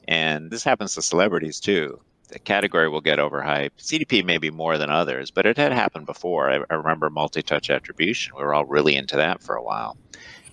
and 0.07 0.51
this 0.51 0.63
happens 0.63 0.95
to 0.95 1.01
celebrities 1.01 1.59
too. 1.59 1.99
The 2.29 2.39
category 2.39 2.89
will 2.89 3.01
get 3.01 3.19
overhyped. 3.19 3.71
CDP 3.79 4.23
may 4.23 4.37
be 4.37 4.51
more 4.51 4.77
than 4.77 4.91
others, 4.91 5.31
but 5.31 5.47
it 5.47 5.57
had 5.57 5.71
happened 5.71 6.05
before. 6.05 6.49
I, 6.49 6.59
I 6.69 6.75
remember 6.75 7.09
multi-touch 7.09 7.69
attribution. 7.69 8.33
We 8.37 8.43
were 8.43 8.53
all 8.53 8.65
really 8.65 8.95
into 8.95 9.17
that 9.17 9.41
for 9.41 9.55
a 9.55 9.63
while. 9.63 9.97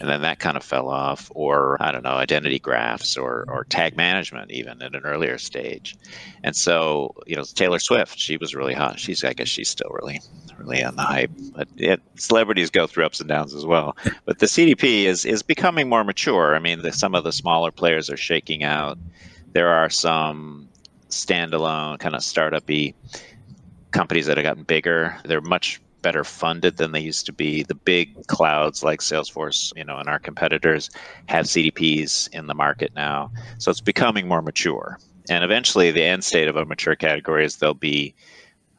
And 0.00 0.09
then 0.09 0.23
that 0.23 0.38
kind 0.38 0.56
of 0.56 0.62
fell 0.62 0.88
off 0.88 1.30
or 1.35 1.78
i 1.80 1.90
don't 1.90 2.02
know 2.02 2.11
identity 2.11 2.59
graphs 2.59 3.16
or, 3.16 3.47
or 3.49 3.64
tag 3.64 3.97
management 3.97 4.50
even 4.50 4.83
at 4.83 4.95
an 4.95 5.04
earlier 5.04 5.38
stage. 5.38 5.97
And 6.45 6.54
so 6.54 7.14
you 7.26 7.37
know 7.37 7.45
taylor 7.45 7.78
swift 7.78 8.18
she 8.18 8.37
was 8.37 8.54
really 8.54 8.75
hot. 8.75 9.00
She's 9.00 9.25
i 9.25 9.33
guess 9.33 9.49
she's 9.49 9.71
still 9.71 9.90
really 9.90 10.21
really 10.59 10.83
on 10.83 10.97
the 10.97 11.02
hype. 11.02 11.30
But 11.54 11.68
it, 11.76 12.02
celebrities 12.16 12.71
go 12.71 12.87
through 12.87 13.06
ups 13.06 13.21
and 13.21 13.28
downs 13.28 13.54
as 13.54 13.64
well. 13.64 13.97
But 14.26 14.38
the 14.38 14.47
cdp 14.47 15.04
is 15.04 15.25
is 15.25 15.42
becoming 15.42 15.88
more 15.88 16.04
mature. 16.04 16.54
I 16.54 16.59
mean 16.59 16.83
the, 16.83 16.92
some 16.92 17.14
of 17.14 17.25
the 17.25 17.33
smaller 17.33 17.71
players 17.71 18.11
are 18.11 18.18
shaking 18.18 18.64
out. 18.64 18.99
There 19.52 19.68
are 19.68 19.88
some 19.88 20.68
standalone 21.11 21.99
kind 21.99 22.15
of 22.15 22.23
startup-y 22.23 22.93
companies 23.93 24.27
that 24.27 24.37
have 24.37 24.45
gotten 24.45 24.65
bigger 24.65 25.17
they're 25.25 25.41
much 25.41 25.81
better 26.03 26.23
funded 26.23 26.77
than 26.77 26.93
they 26.93 27.01
used 27.01 27.27
to 27.27 27.33
be. 27.33 27.65
The 27.65 27.75
big 27.75 28.29
clouds 28.29 28.85
like 28.85 29.01
Salesforce, 29.01 29.73
you 29.77 29.83
know, 29.83 29.97
and 29.97 30.09
our 30.09 30.21
competitors 30.21 30.89
have 31.27 31.47
CDPs 31.47 32.29
in 32.33 32.47
the 32.47 32.55
market 32.55 32.93
now. 32.95 33.33
So 33.59 33.73
it's 33.73 33.81
becoming 33.81 34.29
more 34.29 34.41
mature. 34.41 35.01
And 35.29 35.43
eventually 35.43 35.91
the 35.91 36.05
end 36.05 36.23
state 36.23 36.47
of 36.47 36.55
a 36.55 36.65
mature 36.65 36.95
category 36.95 37.45
is 37.45 37.57
there'll 37.57 37.75
be, 37.75 38.15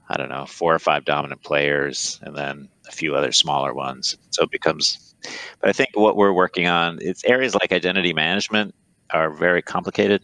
I 0.07 0.15
don't 0.15 0.29
know, 0.29 0.45
four 0.45 0.73
or 0.73 0.79
five 0.79 1.03
dominant 1.03 1.43
players 1.43 2.17
and 2.23 2.33
then 2.33 2.69
a 2.87 2.93
few 2.93 3.13
other 3.13 3.33
smaller 3.33 3.73
ones. 3.73 4.17
So 4.29 4.43
it 4.43 4.51
becomes 4.51 5.13
but 5.59 5.69
I 5.69 5.73
think 5.73 5.89
what 5.95 6.15
we're 6.15 6.31
working 6.31 6.67
on, 6.67 6.99
it's 7.01 7.25
areas 7.25 7.55
like 7.55 7.73
identity 7.73 8.13
management 8.13 8.73
are 9.11 9.31
very 9.31 9.61
complicated. 9.61 10.23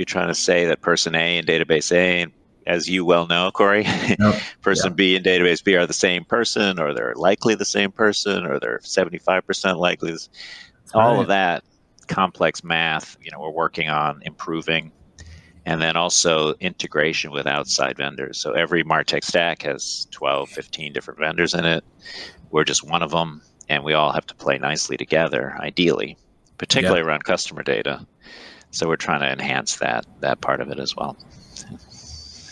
You're 0.00 0.06
trying 0.06 0.28
to 0.28 0.34
say 0.34 0.64
that 0.64 0.80
person 0.80 1.14
A 1.14 1.36
and 1.36 1.46
database 1.46 1.92
A 1.92 2.22
and 2.22 2.32
as 2.66 2.88
you 2.88 3.04
well 3.04 3.26
know, 3.26 3.50
Corey, 3.50 3.82
Yep. 3.84 4.40
person. 4.62 4.94
B 4.94 5.14
and 5.14 5.22
database 5.22 5.62
B 5.62 5.74
are 5.76 5.86
the 5.86 5.92
same 5.92 6.24
person, 6.24 6.80
or 6.80 6.94
they're 6.94 7.12
likely 7.16 7.54
the 7.54 7.66
same 7.66 7.92
person, 7.92 8.46
or 8.46 8.58
they're 8.58 8.78
75% 8.82 9.76
likely. 9.76 10.12
this- 10.12 10.30
All 10.94 11.16
right. 11.16 11.20
of 11.20 11.28
that 11.28 11.64
complex 12.08 12.64
math, 12.64 13.18
you 13.20 13.30
know, 13.30 13.40
we're 13.40 13.50
working 13.50 13.90
on 13.90 14.22
improving. 14.22 14.90
And 15.66 15.82
then 15.82 15.96
also 15.96 16.54
integration 16.60 17.30
with 17.30 17.46
outside 17.46 17.98
vendors. 17.98 18.38
So 18.40 18.52
every 18.52 18.82
Martech 18.84 19.22
stack 19.22 19.60
has 19.64 20.06
12, 20.12 20.48
15 20.48 20.94
different 20.94 21.20
vendors 21.20 21.52
in 21.52 21.66
it. 21.66 21.84
We're 22.50 22.64
just 22.64 22.88
one 22.88 23.02
of 23.02 23.10
them, 23.10 23.42
and 23.68 23.84
we 23.84 23.92
all 23.92 24.12
have 24.12 24.24
to 24.28 24.34
play 24.34 24.56
nicely 24.56 24.96
together, 24.96 25.54
ideally, 25.60 26.16
particularly 26.56 27.02
around 27.02 27.24
customer 27.24 27.62
data. 27.62 28.06
So 28.70 28.88
we're 28.88 28.96
trying 28.96 29.20
to 29.20 29.30
enhance 29.30 29.76
that 29.76 30.06
that 30.20 30.40
part 30.40 30.60
of 30.60 30.70
it 30.70 30.78
as 30.78 30.96
well. 30.96 31.16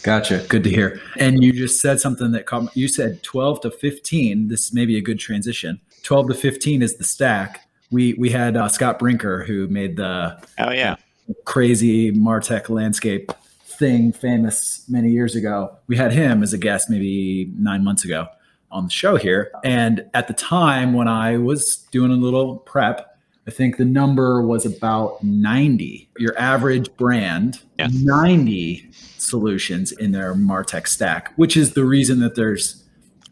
Gotcha. 0.03 0.45
Good 0.49 0.65
to 0.65 0.71
hear. 0.71 1.01
And 1.17 1.43
you 1.43 1.53
just 1.53 1.81
said 1.81 2.01
something 2.01 2.33
that 2.33 2.47
caught, 2.47 2.75
you 2.77 2.89
said 2.89 3.23
12 3.23 3.63
to 3.63 3.71
15. 3.71 4.49
This 4.49 4.73
may 4.73 4.87
be 4.87 4.97
a 4.97 5.01
good 5.01 5.19
transition. 5.19 5.81
12 6.05 6.29
to 6.29 6.35
15 6.35 6.83
is 6.83 6.97
the 6.97 7.05
stack. 7.05 7.69
We 7.91 8.15
we 8.15 8.31
had 8.31 8.57
uh, 8.57 8.69
Scott 8.69 8.99
Brinker 8.99 9.45
who 9.45 9.67
made 9.69 9.97
the 9.97 10.39
Oh 10.59 10.71
yeah, 10.71 10.97
crazy 11.45 12.13
Martech 12.13 12.69
landscape 12.69 13.33
thing 13.65 14.13
famous 14.13 14.85
many 14.89 15.11
years 15.11 15.35
ago. 15.35 15.77
We 15.87 15.97
had 15.97 16.13
him 16.13 16.43
as 16.43 16.53
a 16.53 16.59
guest 16.59 16.91
maybe 16.91 17.51
nine 17.57 17.85
months 17.85 18.05
ago 18.05 18.29
on 18.71 18.85
the 18.85 18.91
show 18.91 19.17
here. 19.17 19.51
And 19.65 20.05
at 20.15 20.29
the 20.29 20.35
time 20.35 20.93
when 20.93 21.09
I 21.09 21.39
was 21.39 21.77
doing 21.91 22.11
a 22.11 22.17
little 22.17 22.59
prep, 22.59 23.18
I 23.49 23.51
think 23.51 23.79
the 23.79 23.85
number 23.87 24.43
was 24.43 24.67
about 24.67 25.25
90. 25.25 26.11
Your 26.19 26.39
average 26.39 26.95
brand, 26.99 27.63
Yeah. 27.79 27.89
90 27.91 28.91
solutions 29.17 29.91
in 29.91 30.13
their 30.13 30.35
Martech 30.35 30.87
stack, 30.87 31.33
which 31.37 31.57
is 31.57 31.73
the 31.73 31.87
reason 31.87 32.21
that 32.21 32.35
there's 32.35 32.85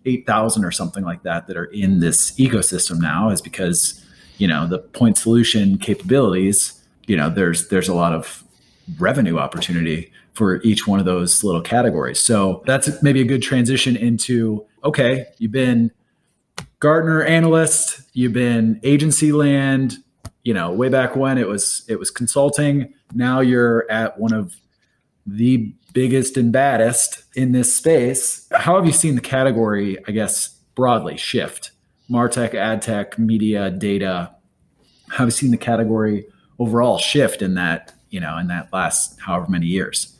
8,000 0.06 0.64
or 0.64 0.70
something 0.70 1.04
like 1.04 1.22
that 1.24 1.46
that 1.48 1.56
are 1.58 1.66
in 1.66 2.00
this 2.00 2.30
ecosystem 2.38 2.98
now 2.98 3.28
is 3.28 3.42
because, 3.42 4.02
you 4.38 4.48
know, 4.48 4.66
the 4.66 4.78
point 4.78 5.18
solution 5.18 5.76
capabilities, 5.76 6.80
you 7.06 7.16
know, 7.16 7.28
there's 7.28 7.68
there's 7.68 7.88
a 7.88 7.94
lot 7.94 8.14
of 8.14 8.42
revenue 8.98 9.36
opportunity 9.36 10.10
for 10.32 10.62
each 10.62 10.86
one 10.86 10.98
of 10.98 11.04
those 11.04 11.44
little 11.44 11.60
categories. 11.60 12.20
So 12.20 12.62
that's 12.64 13.02
maybe 13.02 13.20
a 13.20 13.24
good 13.24 13.42
transition 13.42 13.96
into 13.96 14.64
okay, 14.82 15.26
you've 15.38 15.52
been 15.52 15.90
Gartner 16.80 17.22
analyst, 17.22 18.00
you've 18.14 18.32
been 18.32 18.80
agency 18.82 19.32
land, 19.32 19.98
you 20.46 20.54
know, 20.54 20.70
way 20.70 20.88
back 20.88 21.16
when 21.16 21.38
it 21.38 21.48
was 21.48 21.84
it 21.88 21.98
was 21.98 22.08
consulting. 22.08 22.94
Now 23.12 23.40
you're 23.40 23.84
at 23.90 24.20
one 24.20 24.32
of 24.32 24.54
the 25.26 25.74
biggest 25.92 26.36
and 26.36 26.52
baddest 26.52 27.24
in 27.34 27.50
this 27.50 27.74
space. 27.74 28.46
How 28.52 28.76
have 28.76 28.86
you 28.86 28.92
seen 28.92 29.16
the 29.16 29.20
category, 29.20 29.98
I 30.06 30.12
guess, 30.12 30.50
broadly 30.76 31.16
shift? 31.16 31.72
Martech, 32.08 32.54
ad 32.54 32.80
tech, 32.80 33.18
media, 33.18 33.70
data. 33.70 34.30
How 35.08 35.16
have 35.16 35.26
you 35.26 35.32
seen 35.32 35.50
the 35.50 35.56
category 35.56 36.26
overall 36.60 36.98
shift 36.98 37.42
in 37.42 37.54
that, 37.54 37.92
you 38.10 38.20
know, 38.20 38.38
in 38.38 38.46
that 38.46 38.72
last 38.72 39.18
however 39.18 39.46
many 39.48 39.66
years? 39.66 40.16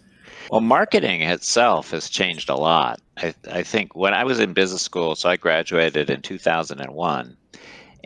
Well, 0.51 0.61
marketing 0.61 1.23
itself 1.23 1.93
has 1.93 2.11
changed 2.11 2.51
a 2.51 2.57
lot. 2.57 3.01
I, 3.17 3.33
I 3.49 3.63
think 3.63 3.95
when 3.95 4.13
I 4.13 4.25
was 4.25 4.41
in 4.41 4.55
business 4.55 4.83
school, 4.83 5.15
so 5.15 5.29
I 5.29 5.37
graduated 5.37 6.11
in 6.11 6.21
2001, 6.21 7.37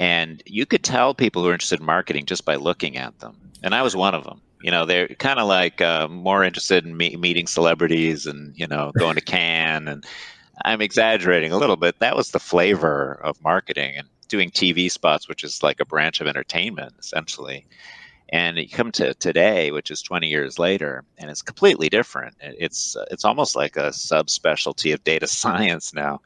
and 0.01 0.43
you 0.47 0.65
could 0.65 0.83
tell 0.83 1.15
people 1.15 1.43
who 1.43 1.51
are 1.51 1.53
interested 1.53 1.81
in 1.81 1.85
marketing 1.85 2.25
just 2.25 2.47
by 2.47 2.57
looking 2.57 2.97
at 2.97 3.19
them. 3.19 3.37
And 3.63 3.75
I 3.75 3.83
was 3.83 3.95
one 3.95 4.15
of 4.15 4.25
them. 4.25 4.41
You 4.63 4.71
know, 4.71 4.87
they're 4.87 5.09
kind 5.09 5.39
of 5.39 5.47
like 5.47 5.83
uh, 5.83 6.09
more 6.09 6.43
interested 6.43 6.87
in 6.87 6.97
me- 6.97 7.17
meeting 7.17 7.47
celebrities 7.47 8.25
and, 8.25 8.59
you 8.59 8.67
know, 8.67 8.93
going 8.99 9.17
to 9.17 9.21
Cannes. 9.21 9.89
And 9.89 10.07
I'm 10.65 10.81
exaggerating 10.81 11.53
a 11.53 11.59
little 11.59 11.77
bit. 11.77 11.99
That 11.99 12.17
was 12.17 12.31
the 12.31 12.41
flavor 12.41 13.21
of 13.23 13.43
marketing 13.45 13.95
and 13.95 14.09
doing 14.29 14.51
TV 14.51 14.91
spots, 14.91 15.29
which 15.29 15.45
is 15.45 15.63
like 15.63 15.81
a 15.81 15.85
branch 15.85 16.23
of 16.23 16.27
entertainment, 16.27 16.95
essentially. 16.99 17.67
And 18.31 18.57
you 18.57 18.71
come 18.71 18.93
to 18.93 19.13
today, 19.13 19.71
which 19.71 19.91
is 19.91 20.01
20 20.01 20.29
years 20.29 20.59
later, 20.59 21.05
and 21.19 21.31
it's 21.31 21.43
completely 21.43 21.91
different. 21.91 22.37
It's 22.41 22.97
it's 23.11 23.27
almost 23.27 23.55
like 23.55 23.77
a 23.77 23.91
subspecialty 23.91 24.95
of 24.95 25.05
data 25.05 25.27
science 25.43 25.93
now. 25.93 26.23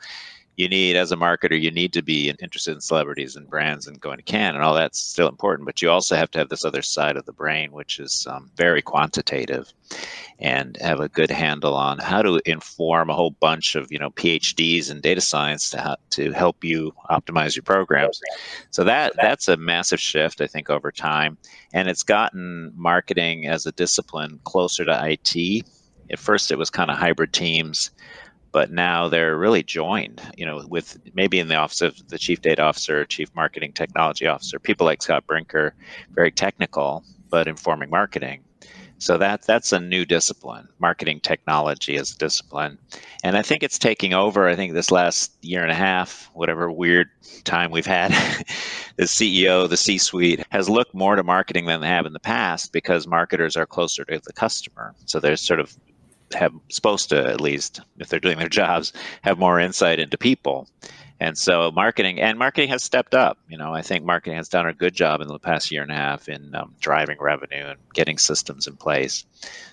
You 0.56 0.68
need, 0.68 0.96
as 0.96 1.10
a 1.10 1.16
marketer, 1.16 1.60
you 1.60 1.70
need 1.70 1.92
to 1.94 2.02
be 2.02 2.30
interested 2.30 2.74
in 2.74 2.80
celebrities 2.80 3.34
and 3.34 3.48
brands 3.48 3.86
and 3.88 4.00
going 4.00 4.18
to 4.18 4.22
Cannes 4.22 4.54
and 4.54 4.62
all 4.62 4.74
that's 4.74 5.00
still 5.00 5.28
important. 5.28 5.66
But 5.66 5.82
you 5.82 5.90
also 5.90 6.14
have 6.14 6.30
to 6.32 6.38
have 6.38 6.48
this 6.48 6.64
other 6.64 6.82
side 6.82 7.16
of 7.16 7.24
the 7.24 7.32
brain, 7.32 7.72
which 7.72 7.98
is 7.98 8.26
um, 8.30 8.50
very 8.56 8.80
quantitative, 8.80 9.72
and 10.38 10.76
have 10.80 11.00
a 11.00 11.08
good 11.08 11.30
handle 11.30 11.74
on 11.74 11.98
how 11.98 12.22
to 12.22 12.40
inform 12.44 13.10
a 13.10 13.14
whole 13.14 13.32
bunch 13.32 13.74
of 13.74 13.90
you 13.90 13.98
know 13.98 14.10
PhDs 14.10 14.90
in 14.90 15.00
data 15.00 15.20
science 15.20 15.70
to 15.70 15.96
to 16.10 16.30
help 16.32 16.62
you 16.62 16.92
optimize 17.10 17.56
your 17.56 17.64
programs. 17.64 18.20
So 18.70 18.84
that 18.84 19.14
that's 19.16 19.48
a 19.48 19.56
massive 19.56 20.00
shift, 20.00 20.40
I 20.40 20.46
think, 20.46 20.70
over 20.70 20.92
time, 20.92 21.36
and 21.72 21.88
it's 21.88 22.02
gotten 22.02 22.72
marketing 22.76 23.46
as 23.46 23.66
a 23.66 23.72
discipline 23.72 24.38
closer 24.44 24.84
to 24.84 25.10
IT. 25.10 25.66
At 26.10 26.18
first, 26.18 26.50
it 26.50 26.58
was 26.58 26.70
kind 26.70 26.90
of 26.90 26.98
hybrid 26.98 27.32
teams, 27.32 27.90
but 28.54 28.70
now 28.70 29.08
they're 29.08 29.36
really 29.36 29.64
joined. 29.64 30.22
You 30.36 30.46
know, 30.46 30.64
with 30.68 30.96
maybe 31.12 31.40
in 31.40 31.48
the 31.48 31.56
office 31.56 31.82
of 31.82 32.08
the 32.08 32.18
chief 32.18 32.40
data 32.40 32.62
officer, 32.62 33.04
chief 33.04 33.34
marketing 33.34 33.72
technology 33.72 34.28
officer, 34.28 34.60
people 34.60 34.86
like 34.86 35.02
Scott 35.02 35.26
Brinker, 35.26 35.74
very 36.12 36.30
technical, 36.30 37.04
but 37.30 37.48
informing 37.48 37.90
marketing. 37.90 38.44
So 38.98 39.18
that 39.18 39.42
that's 39.42 39.72
a 39.72 39.80
new 39.80 40.04
discipline, 40.04 40.68
marketing 40.78 41.18
technology 41.18 41.96
as 41.96 42.12
a 42.12 42.16
discipline, 42.16 42.78
and 43.24 43.36
I 43.36 43.42
think 43.42 43.64
it's 43.64 43.76
taking 43.76 44.14
over. 44.14 44.46
I 44.48 44.54
think 44.54 44.72
this 44.72 44.92
last 44.92 45.32
year 45.42 45.62
and 45.62 45.72
a 45.72 45.74
half, 45.74 46.30
whatever 46.32 46.70
weird 46.70 47.08
time 47.42 47.72
we've 47.72 47.84
had, 47.84 48.12
the 48.96 49.04
CEO, 49.04 49.68
the 49.68 49.76
C-suite 49.76 50.46
has 50.52 50.68
looked 50.68 50.94
more 50.94 51.16
to 51.16 51.24
marketing 51.24 51.66
than 51.66 51.80
they 51.80 51.88
have 51.88 52.06
in 52.06 52.12
the 52.12 52.20
past 52.20 52.72
because 52.72 53.08
marketers 53.08 53.56
are 53.56 53.66
closer 53.66 54.04
to 54.04 54.20
the 54.24 54.32
customer. 54.32 54.94
So 55.06 55.18
they're 55.18 55.36
sort 55.36 55.58
of 55.58 55.76
have 56.34 56.52
supposed 56.68 57.08
to 57.10 57.26
at 57.26 57.40
least 57.40 57.80
if 57.98 58.08
they're 58.08 58.20
doing 58.20 58.38
their 58.38 58.48
jobs 58.62 58.92
have 59.22 59.38
more 59.38 59.58
insight 59.58 59.98
into 59.98 60.18
people. 60.18 60.68
And 61.20 61.38
so 61.38 61.70
marketing 61.70 62.20
and 62.20 62.38
marketing 62.38 62.68
has 62.70 62.82
stepped 62.82 63.14
up. 63.14 63.38
You 63.48 63.56
know 63.56 63.72
i 63.72 63.82
think 63.82 64.04
marketing 64.04 64.36
has 64.36 64.48
done 64.48 64.66
a 64.66 64.74
good 64.74 64.94
job 64.94 65.20
in 65.20 65.28
the 65.28 65.38
past 65.38 65.70
year 65.70 65.82
and 65.82 65.92
a 65.92 65.94
half 65.94 66.28
in 66.28 66.54
um, 66.54 66.74
driving 66.80 67.18
revenue 67.20 67.66
and 67.66 67.78
getting 67.92 68.18
systems 68.18 68.66
in 68.66 68.76
place. 68.76 69.24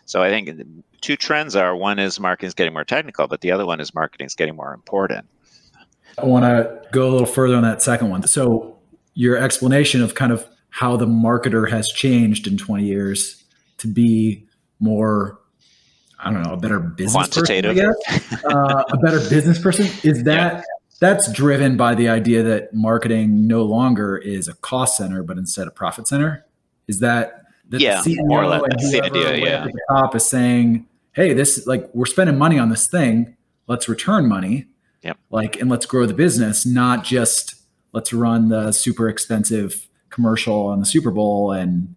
So 0.05 0.21
i 0.21 0.29
think 0.29 0.49
two 1.01 1.15
trends 1.15 1.55
are 1.55 1.75
one 1.75 1.99
is 1.99 2.19
marketing 2.19 2.47
is 2.47 2.53
getting 2.53 2.73
more 2.73 2.85
technical 2.85 3.27
but 3.27 3.41
the 3.41 3.51
other 3.51 3.65
one 3.65 3.79
is 3.79 3.93
marketing 3.93 4.27
is 4.27 4.35
getting 4.35 4.55
more 4.55 4.73
important. 4.73 5.25
I 6.17 6.25
want 6.25 6.45
to 6.45 6.81
go 6.91 7.09
a 7.09 7.11
little 7.11 7.27
further 7.27 7.55
on 7.55 7.63
that 7.63 7.81
second 7.81 8.09
one. 8.09 8.23
So, 8.27 8.77
your 9.13 9.37
explanation 9.37 10.01
of 10.01 10.15
kind 10.15 10.31
of 10.31 10.47
how 10.69 10.95
the 10.95 11.05
marketer 11.05 11.69
has 11.69 11.89
changed 11.89 12.47
in 12.47 12.57
20 12.57 12.85
years 12.85 13.43
to 13.77 13.87
be 13.87 14.47
more, 14.79 15.39
I 16.21 16.31
don't 16.31 16.43
know, 16.43 16.53
a 16.53 16.57
better 16.57 16.79
business 16.79 17.13
Quantitative. 17.13 17.75
person, 17.75 18.21
guess, 18.29 18.43
uh, 18.45 18.83
a 18.89 18.97
better 18.97 19.19
business 19.29 19.59
person 19.59 19.87
is 20.03 20.23
that 20.25 20.63
that's 20.99 21.31
driven 21.31 21.77
by 21.77 21.95
the 21.95 22.09
idea 22.09 22.43
that 22.43 22.73
marketing 22.73 23.47
no 23.47 23.63
longer 23.63 24.17
is 24.17 24.47
a 24.47 24.53
cost 24.55 24.97
center, 24.97 25.23
but 25.23 25.37
instead 25.37 25.67
a 25.67 25.71
profit 25.71 26.07
center. 26.07 26.45
Is 26.87 26.99
that 26.99 27.43
that 27.69 27.81
Yeah, 27.81 28.01
the 28.03 28.15
CEO 28.17 28.27
more 28.27 28.43
or 28.43 28.47
less. 28.47 28.61
and 28.63 28.71
That's 28.73 28.91
the 28.91 29.01
idea, 29.01 29.35
yeah. 29.37 29.63
at 29.63 29.71
the 29.71 29.79
top 29.89 30.15
is 30.15 30.25
saying, 30.25 30.85
"Hey, 31.13 31.33
this 31.33 31.65
like 31.65 31.89
we're 31.93 32.05
spending 32.05 32.37
money 32.37 32.59
on 32.59 32.69
this 32.69 32.87
thing. 32.87 33.35
Let's 33.67 33.87
return 33.89 34.27
money." 34.27 34.67
Yep. 35.03 35.17
like 35.31 35.59
and 35.59 35.67
let's 35.67 35.87
grow 35.87 36.05
the 36.05 36.13
business 36.13 36.63
not 36.63 37.03
just 37.03 37.55
let's 37.91 38.13
run 38.13 38.49
the 38.49 38.71
super 38.71 39.09
expensive 39.09 39.87
commercial 40.11 40.67
on 40.67 40.79
the 40.79 40.85
super 40.85 41.09
bowl 41.09 41.51
and 41.51 41.95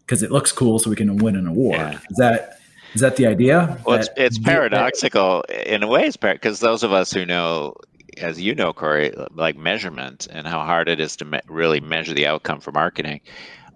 because 0.00 0.22
it 0.22 0.30
looks 0.32 0.52
cool 0.52 0.78
so 0.78 0.88
we 0.88 0.96
can 0.96 1.18
win 1.18 1.36
an 1.36 1.46
award 1.46 1.76
Yeah. 1.76 1.98
is 2.10 2.16
that 2.16 2.55
is 2.94 3.00
that 3.00 3.16
the 3.16 3.26
idea 3.26 3.78
Well, 3.84 3.98
it's, 3.98 4.08
it's 4.16 4.38
paradoxical 4.38 5.42
in 5.66 5.82
a 5.82 5.86
way. 5.86 6.06
It's 6.06 6.16
because 6.16 6.60
those 6.60 6.82
of 6.82 6.92
us 6.92 7.12
who 7.12 7.26
know, 7.26 7.74
as 8.16 8.40
you 8.40 8.54
know, 8.54 8.72
Corey, 8.72 9.12
like 9.34 9.56
measurement 9.56 10.26
and 10.30 10.46
how 10.46 10.60
hard 10.64 10.88
it 10.88 11.00
is 11.00 11.16
to 11.16 11.24
me- 11.24 11.40
really 11.46 11.80
measure 11.80 12.14
the 12.14 12.26
outcome 12.26 12.60
for 12.60 12.72
marketing. 12.72 13.20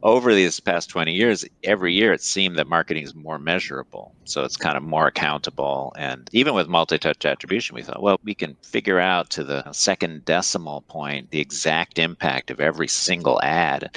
Over 0.02 0.32
these 0.32 0.58
past 0.60 0.88
20 0.88 1.12
years, 1.12 1.44
every 1.62 1.92
year 1.92 2.14
it 2.14 2.22
seemed 2.22 2.56
that 2.56 2.66
marketing 2.66 3.02
is 3.02 3.14
more 3.14 3.38
measurable. 3.38 4.14
So 4.24 4.44
it's 4.44 4.56
kind 4.56 4.78
of 4.78 4.82
more 4.82 5.06
accountable. 5.06 5.92
And 5.98 6.30
even 6.32 6.54
with 6.54 6.68
multi 6.68 6.98
touch 6.98 7.26
attribution, 7.26 7.74
we 7.74 7.82
thought, 7.82 8.02
well, 8.02 8.18
we 8.24 8.34
can 8.34 8.56
figure 8.62 8.98
out 8.98 9.28
to 9.30 9.44
the 9.44 9.70
second 9.72 10.24
decimal 10.24 10.80
point 10.82 11.30
the 11.30 11.40
exact 11.40 11.98
impact 11.98 12.50
of 12.50 12.60
every 12.60 12.88
single 12.88 13.38
ad. 13.42 13.94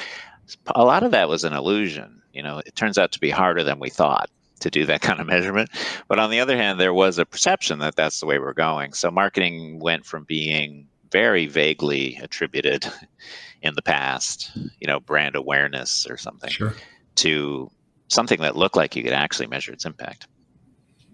A 0.67 0.83
lot 0.83 1.03
of 1.03 1.11
that 1.11 1.29
was 1.29 1.45
an 1.45 1.53
illusion. 1.53 2.21
You 2.33 2.43
know, 2.43 2.57
it 2.65 2.75
turns 2.75 2.97
out 2.97 3.13
to 3.13 3.19
be 3.21 3.29
harder 3.29 3.63
than 3.63 3.79
we 3.79 3.89
thought 3.89 4.29
to 4.59 4.69
do 4.69 4.85
that 4.85 5.01
kind 5.07 5.19
of 5.19 5.27
measurement. 5.27 5.69
But 6.07 6.19
on 6.19 6.29
the 6.29 6.39
other 6.39 6.57
hand, 6.57 6.79
there 6.79 6.93
was 6.93 7.17
a 7.17 7.25
perception 7.25 7.79
that 7.79 7.95
that's 7.95 8.19
the 8.19 8.25
way 8.25 8.39
we're 8.39 8.53
going. 8.53 8.93
So 8.93 9.11
marketing 9.11 9.79
went 9.79 10.05
from 10.05 10.23
being 10.25 10.87
very 11.11 11.45
vaguely 11.47 12.17
attributed 12.21 12.85
in 13.61 13.75
the 13.75 13.81
past, 13.81 14.51
you 14.79 14.87
know, 14.87 14.99
brand 14.99 15.35
awareness 15.35 16.07
or 16.09 16.17
something, 16.17 16.49
sure 16.49 16.73
to 17.15 17.69
something 18.07 18.41
that 18.41 18.55
looked 18.55 18.75
like 18.75 18.95
you 18.95 19.03
could 19.03 19.13
actually 19.13 19.47
measure 19.47 19.71
its 19.71 19.85
impact. 19.85 20.27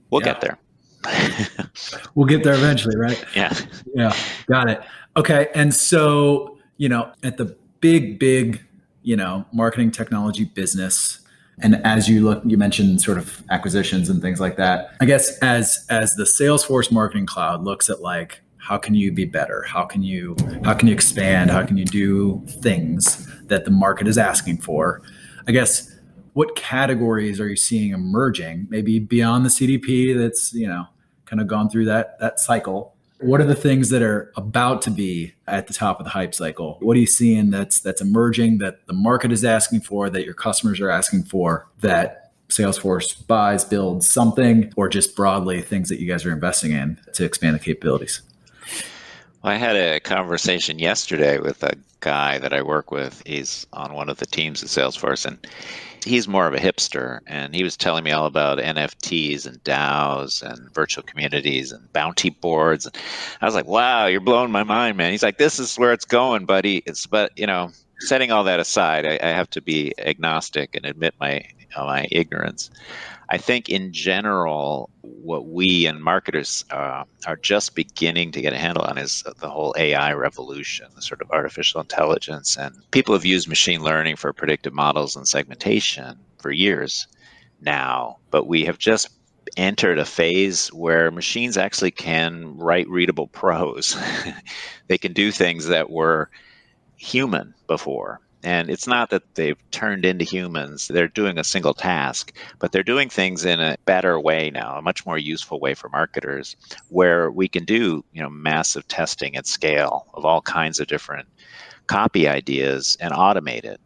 We'll 0.10 0.22
Yeah. 0.22 0.34
get 0.34 0.41
there. 0.41 0.58
we'll 2.15 2.25
get 2.25 2.43
there 2.43 2.53
eventually, 2.53 2.96
right? 2.98 3.24
Yeah. 3.36 3.53
Yeah. 3.93 4.15
Got 4.48 4.69
it. 4.69 4.81
Okay. 5.17 5.48
And 5.55 5.74
so, 5.74 6.58
you 6.77 6.89
know, 6.89 7.12
at 7.24 7.38
the 7.38 7.55
big, 7.79 8.19
big, 8.19 8.62
you 9.03 9.15
know, 9.15 9.46
marketing 9.51 9.91
technology 9.91 10.46
business, 10.46 11.19
and 11.62 11.75
as 11.86 12.08
you 12.08 12.24
look, 12.24 12.42
you 12.46 12.58
mentioned 12.58 13.01
sort 13.01 13.18
of 13.18 13.44
acquisitions 13.50 14.10
and 14.10 14.22
things 14.22 14.39
like 14.39 14.58
that. 14.58 14.96
I 15.00 15.06
guess 15.06 15.38
as 15.39 15.86
as 15.89 16.16
the 16.16 16.24
Salesforce 16.24 16.92
Marketing 16.92 17.25
Cloud 17.25 17.63
looks 17.63 17.89
at 17.89 18.01
like 18.01 18.42
how 18.58 18.78
can 18.78 18.94
you 18.94 19.12
be 19.12 19.25
better? 19.25 19.63
How 19.63 19.86
can 19.86 20.04
you 20.04 20.36
how 20.63 20.74
can 20.74 20.88
you 20.88 20.94
expand? 20.94 21.50
How 21.50 21.66
can 21.66 21.78
you 21.78 21.86
do 21.86 22.44
things 22.48 23.28
that 23.48 23.66
the 23.66 23.72
market 23.72 24.08
is 24.08 24.18
asking 24.18 24.58
for? 24.60 25.01
I 25.48 25.51
guess 25.51 25.96
what 26.34 26.56
categories 26.56 27.39
are 27.39 27.48
you 27.48 27.56
seeing 27.56 27.92
emerging? 27.92 28.68
Maybe 28.70 29.00
beyond 29.00 29.46
the 29.46 29.50
CDP 29.50 30.18
that's, 30.18 30.54
you 30.54 30.68
know, 30.68 30.86
kind 31.25 31.42
of 31.42 31.48
gone 31.48 31.70
through 31.70 31.86
that 31.86 32.20
that 32.20 32.39
cycle. 32.39 32.96
What 33.19 33.41
are 33.41 33.45
the 33.45 33.55
things 33.55 33.89
that 33.89 34.01
are 34.01 34.31
about 34.38 34.81
to 34.83 34.91
be 34.91 35.33
at 35.45 35.67
the 35.67 35.73
top 35.73 35.99
of 35.99 36.05
the 36.05 36.11
hype 36.11 36.33
cycle? 36.33 36.77
What 36.79 36.95
are 36.95 36.99
you 36.99 37.05
seeing 37.05 37.51
that's 37.51 37.79
that's 37.79 38.01
emerging 38.01 38.59
that 38.59 38.88
the 38.88 38.93
market 38.93 39.31
is 39.31 39.43
asking 39.43 39.81
for, 39.81 40.09
that 40.09 40.23
your 40.23 40.33
customers 40.33 40.79
are 40.79 40.89
asking 40.89 41.23
for, 41.23 41.67
that 41.81 42.31
Salesforce 42.47 43.27
buys, 43.27 43.65
builds 43.65 44.09
something, 44.09 44.73
or 44.75 44.88
just 44.88 45.15
broadly 45.15 45.61
things 45.61 45.89
that 45.89 45.99
you 45.99 46.07
guys 46.07 46.25
are 46.25 46.31
investing 46.31 46.71
in 46.71 46.97
to 47.13 47.25
expand 47.25 47.55
the 47.55 47.59
capabilities? 47.59 48.21
I 49.43 49.55
had 49.55 49.77
a 49.77 50.00
conversation 50.01 50.79
yesterday 50.79 51.39
with 51.39 51.63
a 51.63 51.74
guy 52.01 52.39
that 52.39 52.53
I 52.53 52.62
work 52.62 52.91
with. 52.91 53.24
He's 53.25 53.65
on 53.72 53.93
one 53.93 54.10
of 54.10 54.17
the 54.17 54.25
teams 54.25 54.62
at 54.62 54.69
Salesforce, 54.69 55.25
and 55.25 55.38
he's 56.03 56.27
more 56.27 56.46
of 56.46 56.53
a 56.53 56.58
hipster. 56.58 57.19
And 57.25 57.55
he 57.55 57.63
was 57.63 57.77
telling 57.77 58.03
me 58.03 58.12
all 58.12 58.25
about 58.25 58.60
NFTs 58.60 59.46
and 59.46 59.63
DAOs 59.63 60.41
and 60.43 60.74
virtual 60.74 61.03
communities 61.03 61.72
and 61.72 61.91
bounty 61.93 62.31
boards. 62.31 62.88
I 63.41 63.46
was 63.46 63.55
like, 63.55 63.65
"Wow, 63.65 64.08
you're 64.08 64.19
blowing 64.19 64.51
my 64.51 64.63
mind, 64.63 64.98
man." 64.98 65.12
He's 65.12 65.24
like, 65.24 65.38
"This 65.38 65.58
is 65.58 65.77
where 65.77 65.93
it's 65.93 66.05
going, 66.05 66.46
buddy." 66.46 66.84
It's 66.86 67.05
but 67.08 67.31
you 67.38 67.48
know, 67.48 67.72
setting 68.00 68.32
all 68.32 68.44
that 68.46 68.60
aside, 68.60 69.06
I, 69.06 69.20
I 69.22 69.29
have 69.29 69.50
to 69.51 69.62
be 69.62 69.94
agnostic 70.00 70.75
and 70.75 70.86
admit 70.86 71.15
my 71.20 71.44
know, 71.77 71.86
my 71.86 72.08
ignorance. 72.12 72.70
I 73.29 73.38
think 73.38 73.70
in 73.70 73.94
general, 73.94 74.89
what 75.01 75.48
we 75.48 75.86
and 75.86 76.03
marketers 76.03 76.65
uh, 76.72 77.03
are 77.27 77.36
just 77.38 77.75
beginning 77.75 78.32
to 78.32 78.41
get 78.41 78.53
a 78.53 78.58
handle 78.58 78.84
on 78.84 78.98
is 78.98 79.24
the 79.39 79.50
whole 79.50 79.75
AI 79.77 80.13
revolution, 80.13 80.88
the 80.96 81.01
sort 81.01 81.22
of 81.22 81.29
artificial 81.32 81.82
intelligence. 81.82 82.58
And 82.58 82.75
people 82.91 83.13
have 83.13 83.25
used 83.25 83.48
machine 83.48 83.82
learning 83.82 84.15
for 84.15 84.34
predictive 84.34 84.74
models 84.74 85.15
and 85.15 85.27
segmentation 85.27 86.20
for 86.39 86.51
years 86.51 87.08
now, 87.62 88.18
but 88.32 88.48
we 88.48 88.65
have 88.65 88.77
just 88.77 89.10
entered 89.58 90.00
a 90.00 90.06
phase 90.06 90.70
where 90.70 91.12
machines 91.12 91.58
actually 91.58 91.91
can 91.91 92.56
write 92.58 92.88
readable 92.89 93.27
prose. 93.27 93.98
they 94.88 94.98
can 94.98 95.13
do 95.13 95.32
things 95.32 95.68
that 95.68 95.89
were 95.89 96.29
human 97.00 97.53
before. 97.68 98.22
And 98.41 98.70
it's 98.70 98.88
not 98.88 99.10
that 99.10 99.36
they've 99.36 99.58
turned 99.72 100.06
into 100.06 100.24
humans, 100.24 100.88
they're 100.88 101.10
doing 101.10 101.38
a 101.38 101.44
single 101.44 101.74
task, 101.74 102.34
but 102.60 102.72
they're 102.72 102.84
doing 102.84 103.10
things 103.10 103.44
in 103.44 103.60
a 103.60 103.75
better 103.86 104.18
way 104.18 104.50
now, 104.50 104.77
a 104.77 104.82
much 104.82 105.06
more 105.06 105.18
useful 105.18 105.60
way 105.60 105.74
for 105.74 105.89
marketers, 105.89 106.56
where 106.88 107.32
we 107.32 107.50
can 107.50 107.65
do, 107.65 108.03
you 108.13 108.22
know, 108.22 108.29
massive 108.29 108.88
testing 108.88 109.36
at 109.36 109.46
scale 109.46 110.08
of 110.13 110.24
all 110.24 110.41
kinds 110.41 110.79
of 110.79 110.88
different 110.88 111.27
copy 111.88 112.29
ideas 112.29 112.96
and 113.01 113.12
automate 113.12 113.65
it. 113.65 113.82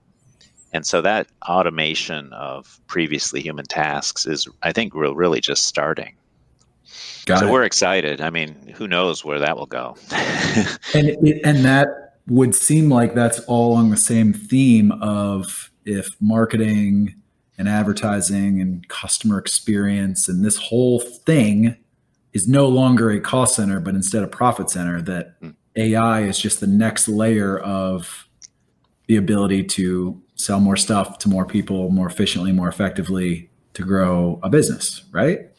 And 0.72 0.86
so 0.86 1.02
that 1.02 1.28
automation 1.48 2.32
of 2.34 2.80
previously 2.88 3.42
human 3.42 3.66
tasks 3.66 4.28
is, 4.28 4.48
I 4.62 4.72
think, 4.72 4.94
we're 4.94 5.14
really 5.14 5.40
just 5.42 5.66
starting. 5.66 6.16
Got 7.26 7.40
so 7.40 7.48
it. 7.48 7.52
we're 7.52 7.64
excited. 7.64 8.22
I 8.22 8.30
mean, 8.30 8.74
who 8.76 8.88
knows 8.88 9.24
where 9.24 9.40
that 9.40 9.58
will 9.58 9.68
go? 9.68 9.96
and 10.94 11.10
and 11.44 11.66
that 11.66 12.03
would 12.28 12.56
seem 12.56 12.90
like 12.90 13.14
that's 13.14 13.40
all 13.42 13.74
along 13.74 13.90
the 13.90 13.98
same 13.98 14.34
theme 14.34 14.92
of 14.94 15.72
if 15.86 16.10
marketing 16.22 17.16
and 17.58 17.68
advertising 17.68 18.62
and 18.62 18.88
customer 18.88 19.38
experience 19.38 20.28
and 20.28 20.44
this 20.44 20.58
whole 20.58 21.00
thing 21.00 21.76
is 22.32 22.48
no 22.48 22.68
longer 22.68 23.12
a 23.12 23.20
cost 23.20 23.56
center 23.56 23.80
but 23.80 23.94
instead 23.94 24.24
a 24.24 24.28
profit 24.28 24.70
center 24.70 25.02
that 25.02 25.40
mm. 25.42 25.54
ai 25.76 26.22
is 26.22 26.40
just 26.40 26.60
the 26.60 26.68
next 26.68 27.08
layer 27.08 27.60
of 27.60 28.28
the 29.08 29.18
ability 29.18 29.64
to 29.64 30.20
sell 30.36 30.60
more 30.60 30.78
stuff 30.78 31.20
to 31.20 31.30
more 31.30 31.46
people 31.46 31.90
more 31.90 32.08
efficiently 32.08 32.52
more 32.52 32.70
effectively 32.70 33.50
to 33.74 33.84
grow 33.84 34.40
a 34.44 34.50
business 34.50 35.04
right 35.12 35.50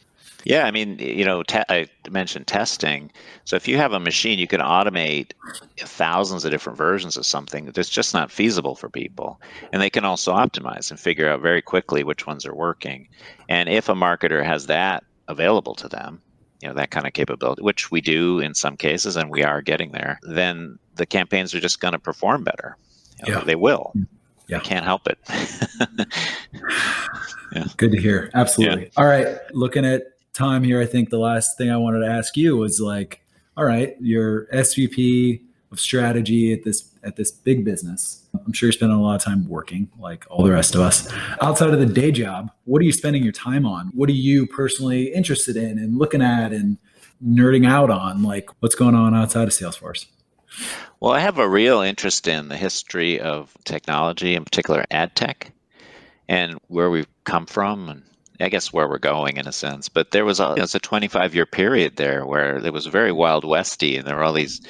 yeah, 0.44 0.66
I 0.66 0.70
mean, 0.70 0.98
you 0.98 1.24
know, 1.24 1.42
te- 1.42 1.64
I 1.68 1.87
mentioned 2.11 2.46
testing. 2.46 3.11
So 3.44 3.57
if 3.57 3.66
you 3.66 3.76
have 3.78 3.92
a 3.92 4.00
machine, 4.00 4.38
you 4.38 4.46
can 4.46 4.61
automate 4.61 5.33
thousands 5.78 6.44
of 6.44 6.50
different 6.50 6.76
versions 6.76 7.16
of 7.16 7.24
something 7.24 7.66
that's 7.66 7.88
just 7.88 8.12
not 8.12 8.30
feasible 8.30 8.74
for 8.74 8.88
people. 8.88 9.40
And 9.72 9.80
they 9.80 9.90
can 9.90 10.04
also 10.04 10.35
optimize 10.35 10.90
and 10.90 11.00
figure 11.00 11.28
out 11.28 11.40
very 11.40 11.62
quickly 11.62 12.04
which 12.04 12.26
ones 12.26 12.44
are 12.44 12.54
working. 12.54 13.09
And 13.48 13.68
if 13.68 13.88
a 13.88 13.94
marketer 13.94 14.44
has 14.44 14.66
that 14.66 15.04
available 15.28 15.74
to 15.76 15.88
them, 15.88 16.20
you 16.61 16.68
know, 16.68 16.74
that 16.74 16.90
kind 16.90 17.07
of 17.07 17.12
capability, 17.14 17.62
which 17.62 17.90
we 17.90 18.00
do 18.00 18.38
in 18.38 18.54
some 18.54 18.76
cases, 18.76 19.16
and 19.16 19.30
we 19.30 19.42
are 19.42 19.62
getting 19.62 19.92
there, 19.92 20.18
then 20.22 20.78
the 20.96 21.07
campaigns 21.07 21.54
are 21.54 21.61
just 21.61 21.80
going 21.80 21.92
to 21.92 21.98
perform 21.98 22.44
better. 22.44 22.76
You 23.26 23.33
know, 23.33 23.38
yeah. 23.40 23.44
They 23.44 23.54
will. 23.54 23.92
Mm, 23.96 24.07
yeah. 24.48 24.61
can't 24.61 24.85
help 24.85 25.07
it. 25.07 25.18
yeah. 27.52 27.66
Good 27.76 27.92
to 27.92 28.00
hear. 28.00 28.30
Absolutely. 28.35 28.85
Yeah. 28.85 28.88
All 28.96 29.07
right. 29.07 29.38
Looking 29.52 29.85
at 29.85 30.13
time 30.35 30.64
here, 30.64 30.81
I 30.81 30.87
think 30.87 31.11
the 31.11 31.18
last 31.18 31.57
thing 31.57 31.70
I 31.70 31.77
wanted 31.77 32.01
to 32.01 32.12
ask 32.12 32.37
you 32.37 32.57
was 32.57 32.81
like, 32.81 33.23
all 33.57 33.64
right, 33.64 33.97
you're 34.01 34.47
SVP 34.47 35.40
of 35.73 35.81
strategy 35.81 36.53
at 36.53 36.64
this 36.64 36.90
at 37.03 37.16
this 37.16 37.31
big 37.31 37.64
business. 37.64 38.27
I'm 38.47 38.53
sure 38.53 38.68
you're 38.68 38.73
spending 38.73 38.97
a 38.97 39.03
lot 39.03 39.16
of 39.16 39.23
time 39.23 39.49
working, 39.49 39.90
like 39.99 40.25
all 40.31 40.44
the 40.44 40.51
rest 40.51 40.75
of 40.75 40.81
us. 40.81 41.12
Outside 41.40 41.70
of 41.70 41.79
the 41.79 41.87
day 41.87 42.11
job, 42.11 42.51
what 42.64 42.81
are 42.81 42.85
you 42.85 42.92
spending 42.92 43.23
your 43.23 43.33
time 43.33 43.66
on? 43.66 43.88
What 43.94 44.09
are 44.09 44.12
you 44.12 44.47
personally 44.47 45.12
interested 45.12 45.57
in 45.57 45.79
and 45.79 45.99
looking 45.99 46.23
at 46.23 46.53
and 46.53 46.79
nerding 47.25 47.66
out 47.66 47.90
on? 47.90 48.23
Like 48.23 48.49
what's 48.61 48.75
going 48.75 48.94
on 48.94 49.14
outside 49.14 49.44
of 49.44 49.51
Salesforce? 49.51 50.07
Well, 51.01 51.12
I 51.12 51.20
have 51.20 51.38
a 51.38 51.49
real 51.49 51.81
interest 51.81 52.27
in 52.27 52.49
the 52.49 52.57
history 52.57 53.20
of 53.20 53.53
technology, 53.64 54.35
in 54.35 54.44
particular 54.44 54.85
ad 54.90 55.14
tech, 55.14 55.53
and 56.29 56.59
where 56.68 56.90
we've 56.90 57.09
come 57.25 57.47
from 57.47 57.88
and 57.88 58.03
I 58.40 58.49
guess 58.49 58.73
where 58.73 58.88
we're 58.88 58.99
going 58.99 59.37
in 59.37 59.47
a 59.47 59.53
sense. 59.53 59.88
But 59.88 60.11
there 60.11 60.25
was 60.25 60.40
a 60.40 60.55
it 60.55 60.61
was 60.61 60.75
a 60.75 60.81
25 60.81 61.35
year 61.35 61.47
period 61.47 61.97
there 61.97 62.27
where 62.27 62.57
it 62.57 62.73
was 62.73 62.87
very 62.87 63.12
wild 63.12 63.44
westy, 63.44 63.97
and 63.97 64.07
there 64.07 64.16
were 64.16 64.25
all 64.25 64.33
these 64.33 64.61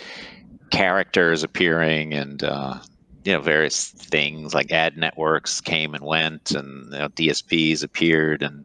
characters 0.71 1.43
appearing 1.43 2.13
and 2.13 2.43
uh, 2.43 2.79
you 3.25 3.33
know 3.33 3.41
various 3.41 3.89
things 3.89 4.55
like 4.55 4.71
ad 4.71 4.97
networks 4.97 5.61
came 5.61 5.95
and 5.95 6.05
went, 6.05 6.51
and 6.51 6.93
you 6.93 6.99
know, 6.99 7.09
DSPs 7.09 7.83
appeared 7.83 8.43
and 8.43 8.65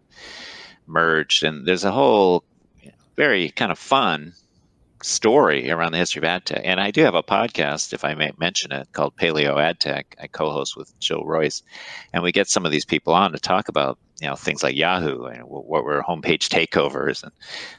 merged, 0.86 1.44
and 1.44 1.66
there's 1.66 1.86
a 1.86 1.92
whole 1.92 2.44
very 3.16 3.50
kind 3.52 3.72
of 3.72 3.78
fun 3.78 4.34
story 5.04 5.72
around 5.72 5.92
the 5.92 5.98
history 5.98 6.20
of 6.20 6.26
ad 6.26 6.46
tech. 6.46 6.62
And 6.64 6.80
I 6.80 6.92
do 6.92 7.04
have 7.04 7.16
a 7.16 7.24
podcast, 7.24 7.94
if 7.94 8.04
I 8.04 8.14
may 8.16 8.32
mention 8.38 8.72
it, 8.72 8.88
called 8.92 9.16
Paleo 9.16 9.62
Ad 9.62 9.80
Tech. 9.80 10.16
I 10.22 10.28
co-host 10.28 10.76
with 10.76 10.98
Jill 11.00 11.26
Royce, 11.26 11.64
and 12.14 12.24
we 12.24 12.32
get 12.32 12.50
some 12.50 12.66
of 12.66 12.72
these 12.72 12.86
people 12.86 13.14
on 13.14 13.32
to 13.32 13.40
talk 13.40 13.70
about 13.70 13.98
you 14.22 14.28
know 14.28 14.36
things 14.36 14.64
like 14.64 14.76
Yahoo 14.76 15.26
and 15.26 15.44
what 15.44 15.84
were 15.84 16.04
homepage 16.08 16.50
takeovers 16.50 17.24
and 17.24 17.32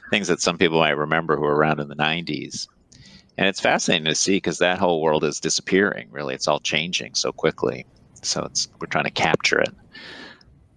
things 0.09 0.27
that 0.27 0.41
some 0.41 0.57
people 0.57 0.79
might 0.79 0.91
remember 0.91 1.35
who 1.35 1.43
were 1.43 1.55
around 1.55 1.79
in 1.79 1.87
the 1.87 1.95
90s. 1.95 2.67
And 3.37 3.47
it's 3.47 3.61
fascinating 3.61 4.05
to 4.05 4.15
see 4.15 4.37
because 4.37 4.57
that 4.57 4.79
whole 4.79 5.01
world 5.01 5.23
is 5.23 5.39
disappearing. 5.39 6.09
Really, 6.11 6.35
it's 6.35 6.47
all 6.47 6.59
changing 6.59 7.15
so 7.15 7.31
quickly. 7.31 7.85
So 8.23 8.43
it's 8.43 8.67
we're 8.79 8.87
trying 8.87 9.05
to 9.05 9.11
capture 9.11 9.59
it. 9.59 9.73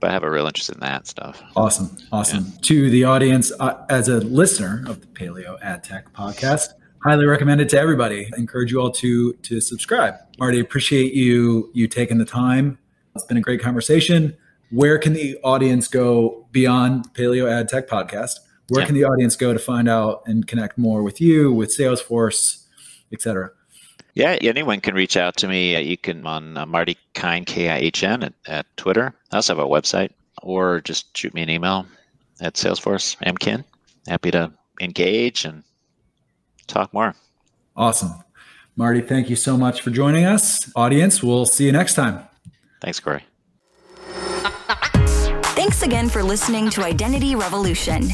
But 0.05 0.11
I 0.11 0.13
have 0.13 0.23
a 0.23 0.31
real 0.31 0.47
interest 0.47 0.69
in 0.69 0.81
that 0.81 1.07
stuff. 1.07 1.43
Awesome, 1.57 1.97
awesome. 2.13 2.45
Yeah. 2.45 2.59
To 2.61 2.91
the 2.91 3.05
audience, 3.05 3.51
uh, 3.59 3.87
as 3.89 4.07
a 4.11 4.19
listener 4.19 4.85
of 4.87 5.01
the 5.01 5.07
Paleo 5.07 5.59
Ad 5.63 5.83
Tech 5.83 6.13
podcast, 6.13 6.75
highly 7.03 7.25
recommend 7.25 7.63
it 7.63 7.71
to 7.71 7.79
everybody. 7.81 8.29
I 8.37 8.39
encourage 8.39 8.71
you 8.71 8.83
all 8.83 8.91
to 8.91 9.33
to 9.33 9.63
subscribe. 9.63 10.17
Marty, 10.39 10.61
appreciate 10.61 11.15
you 11.15 11.71
you 11.73 11.89
taking 11.89 12.19
the 12.19 12.27
time. 12.27 12.77
It's 13.15 13.25
been 13.25 13.39
a 13.39 13.41
great 13.41 13.63
conversation 13.63 14.37
where 14.71 14.99
can 14.99 15.15
the 15.15 15.39
audience 15.43 15.89
go 15.89 16.47
beyond 16.53 17.15
Paleo 17.15 17.51
Ad 17.51 17.71
Tech 17.71 17.89
Podcast? 17.89 18.41
Where 18.69 18.83
yeah. 18.83 18.87
can 18.87 18.97
the 18.97 19.05
audience 19.05 19.37
go 19.37 19.55
to 19.55 19.59
find 19.59 19.89
out 19.89 20.23
and 20.27 20.47
connect 20.47 20.77
more 20.77 21.03
with 21.03 21.19
you, 21.19 21.51
with 21.51 21.71
Salesforce, 21.71 22.67
et 23.11 23.23
cetera? 23.23 23.53
Yeah, 24.15 24.39
anyone 24.41 24.81
can 24.81 24.95
reach 24.95 25.17
out 25.17 25.37
to 25.39 25.49
me. 25.49 25.81
You 25.83 25.97
can 25.97 26.25
on 26.25 26.57
uh, 26.57 26.67
Marty 26.67 26.97
Kihn, 27.15 27.45
K 27.45 27.69
I 27.69 27.79
H 27.79 28.05
N, 28.05 28.23
at, 28.23 28.35
at 28.47 28.67
Twitter. 28.77 29.13
I 29.33 29.37
also 29.37 29.57
have 29.57 29.65
a 29.65 29.69
website, 29.69 30.11
or 30.43 30.81
just 30.81 31.17
shoot 31.17 31.35
me 31.35 31.43
an 31.43 31.51
email 31.51 31.87
at 32.41 32.55
Salesforce 32.55 33.17
MKihn. 33.27 33.65
Happy 34.07 34.31
to 34.31 34.53
engage 34.81 35.45
and 35.45 35.65
talk 36.69 36.93
more. 36.95 37.15
Awesome. 37.77 38.13
Marty, 38.77 39.01
thank 39.01 39.31
you 39.31 39.37
so 39.37 39.57
much 39.57 39.81
for 39.81 39.91
joining 39.91 40.25
us. 40.25 40.71
Audience, 40.77 41.23
we'll 41.23 41.47
see 41.47 41.67
you 41.67 41.73
next 41.73 41.95
time. 41.95 42.21
Thanks, 42.81 43.01
Corey. 43.01 43.25
Again 45.85 46.09
for 46.09 46.23
listening 46.23 46.71
to 46.71 46.83
Identity 46.83 47.37
Revolution. 47.37 48.09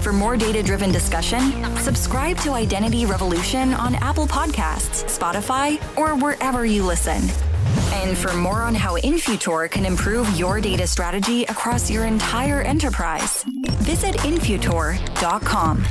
For 0.00 0.10
more 0.10 0.38
data 0.38 0.62
driven 0.62 0.90
discussion, 0.90 1.52
subscribe 1.76 2.38
to 2.38 2.52
Identity 2.52 3.04
Revolution 3.04 3.74
on 3.74 3.94
Apple 3.96 4.26
Podcasts, 4.26 5.04
Spotify, 5.04 5.78
or 5.98 6.16
wherever 6.16 6.64
you 6.64 6.82
listen. 6.82 7.20
And 7.92 8.16
for 8.16 8.32
more 8.32 8.62
on 8.62 8.74
how 8.74 8.96
Infutor 9.00 9.70
can 9.70 9.84
improve 9.84 10.30
your 10.38 10.62
data 10.62 10.86
strategy 10.86 11.42
across 11.44 11.90
your 11.90 12.06
entire 12.06 12.62
enterprise, 12.62 13.44
visit 13.82 14.14
Infutor.com. 14.20 15.84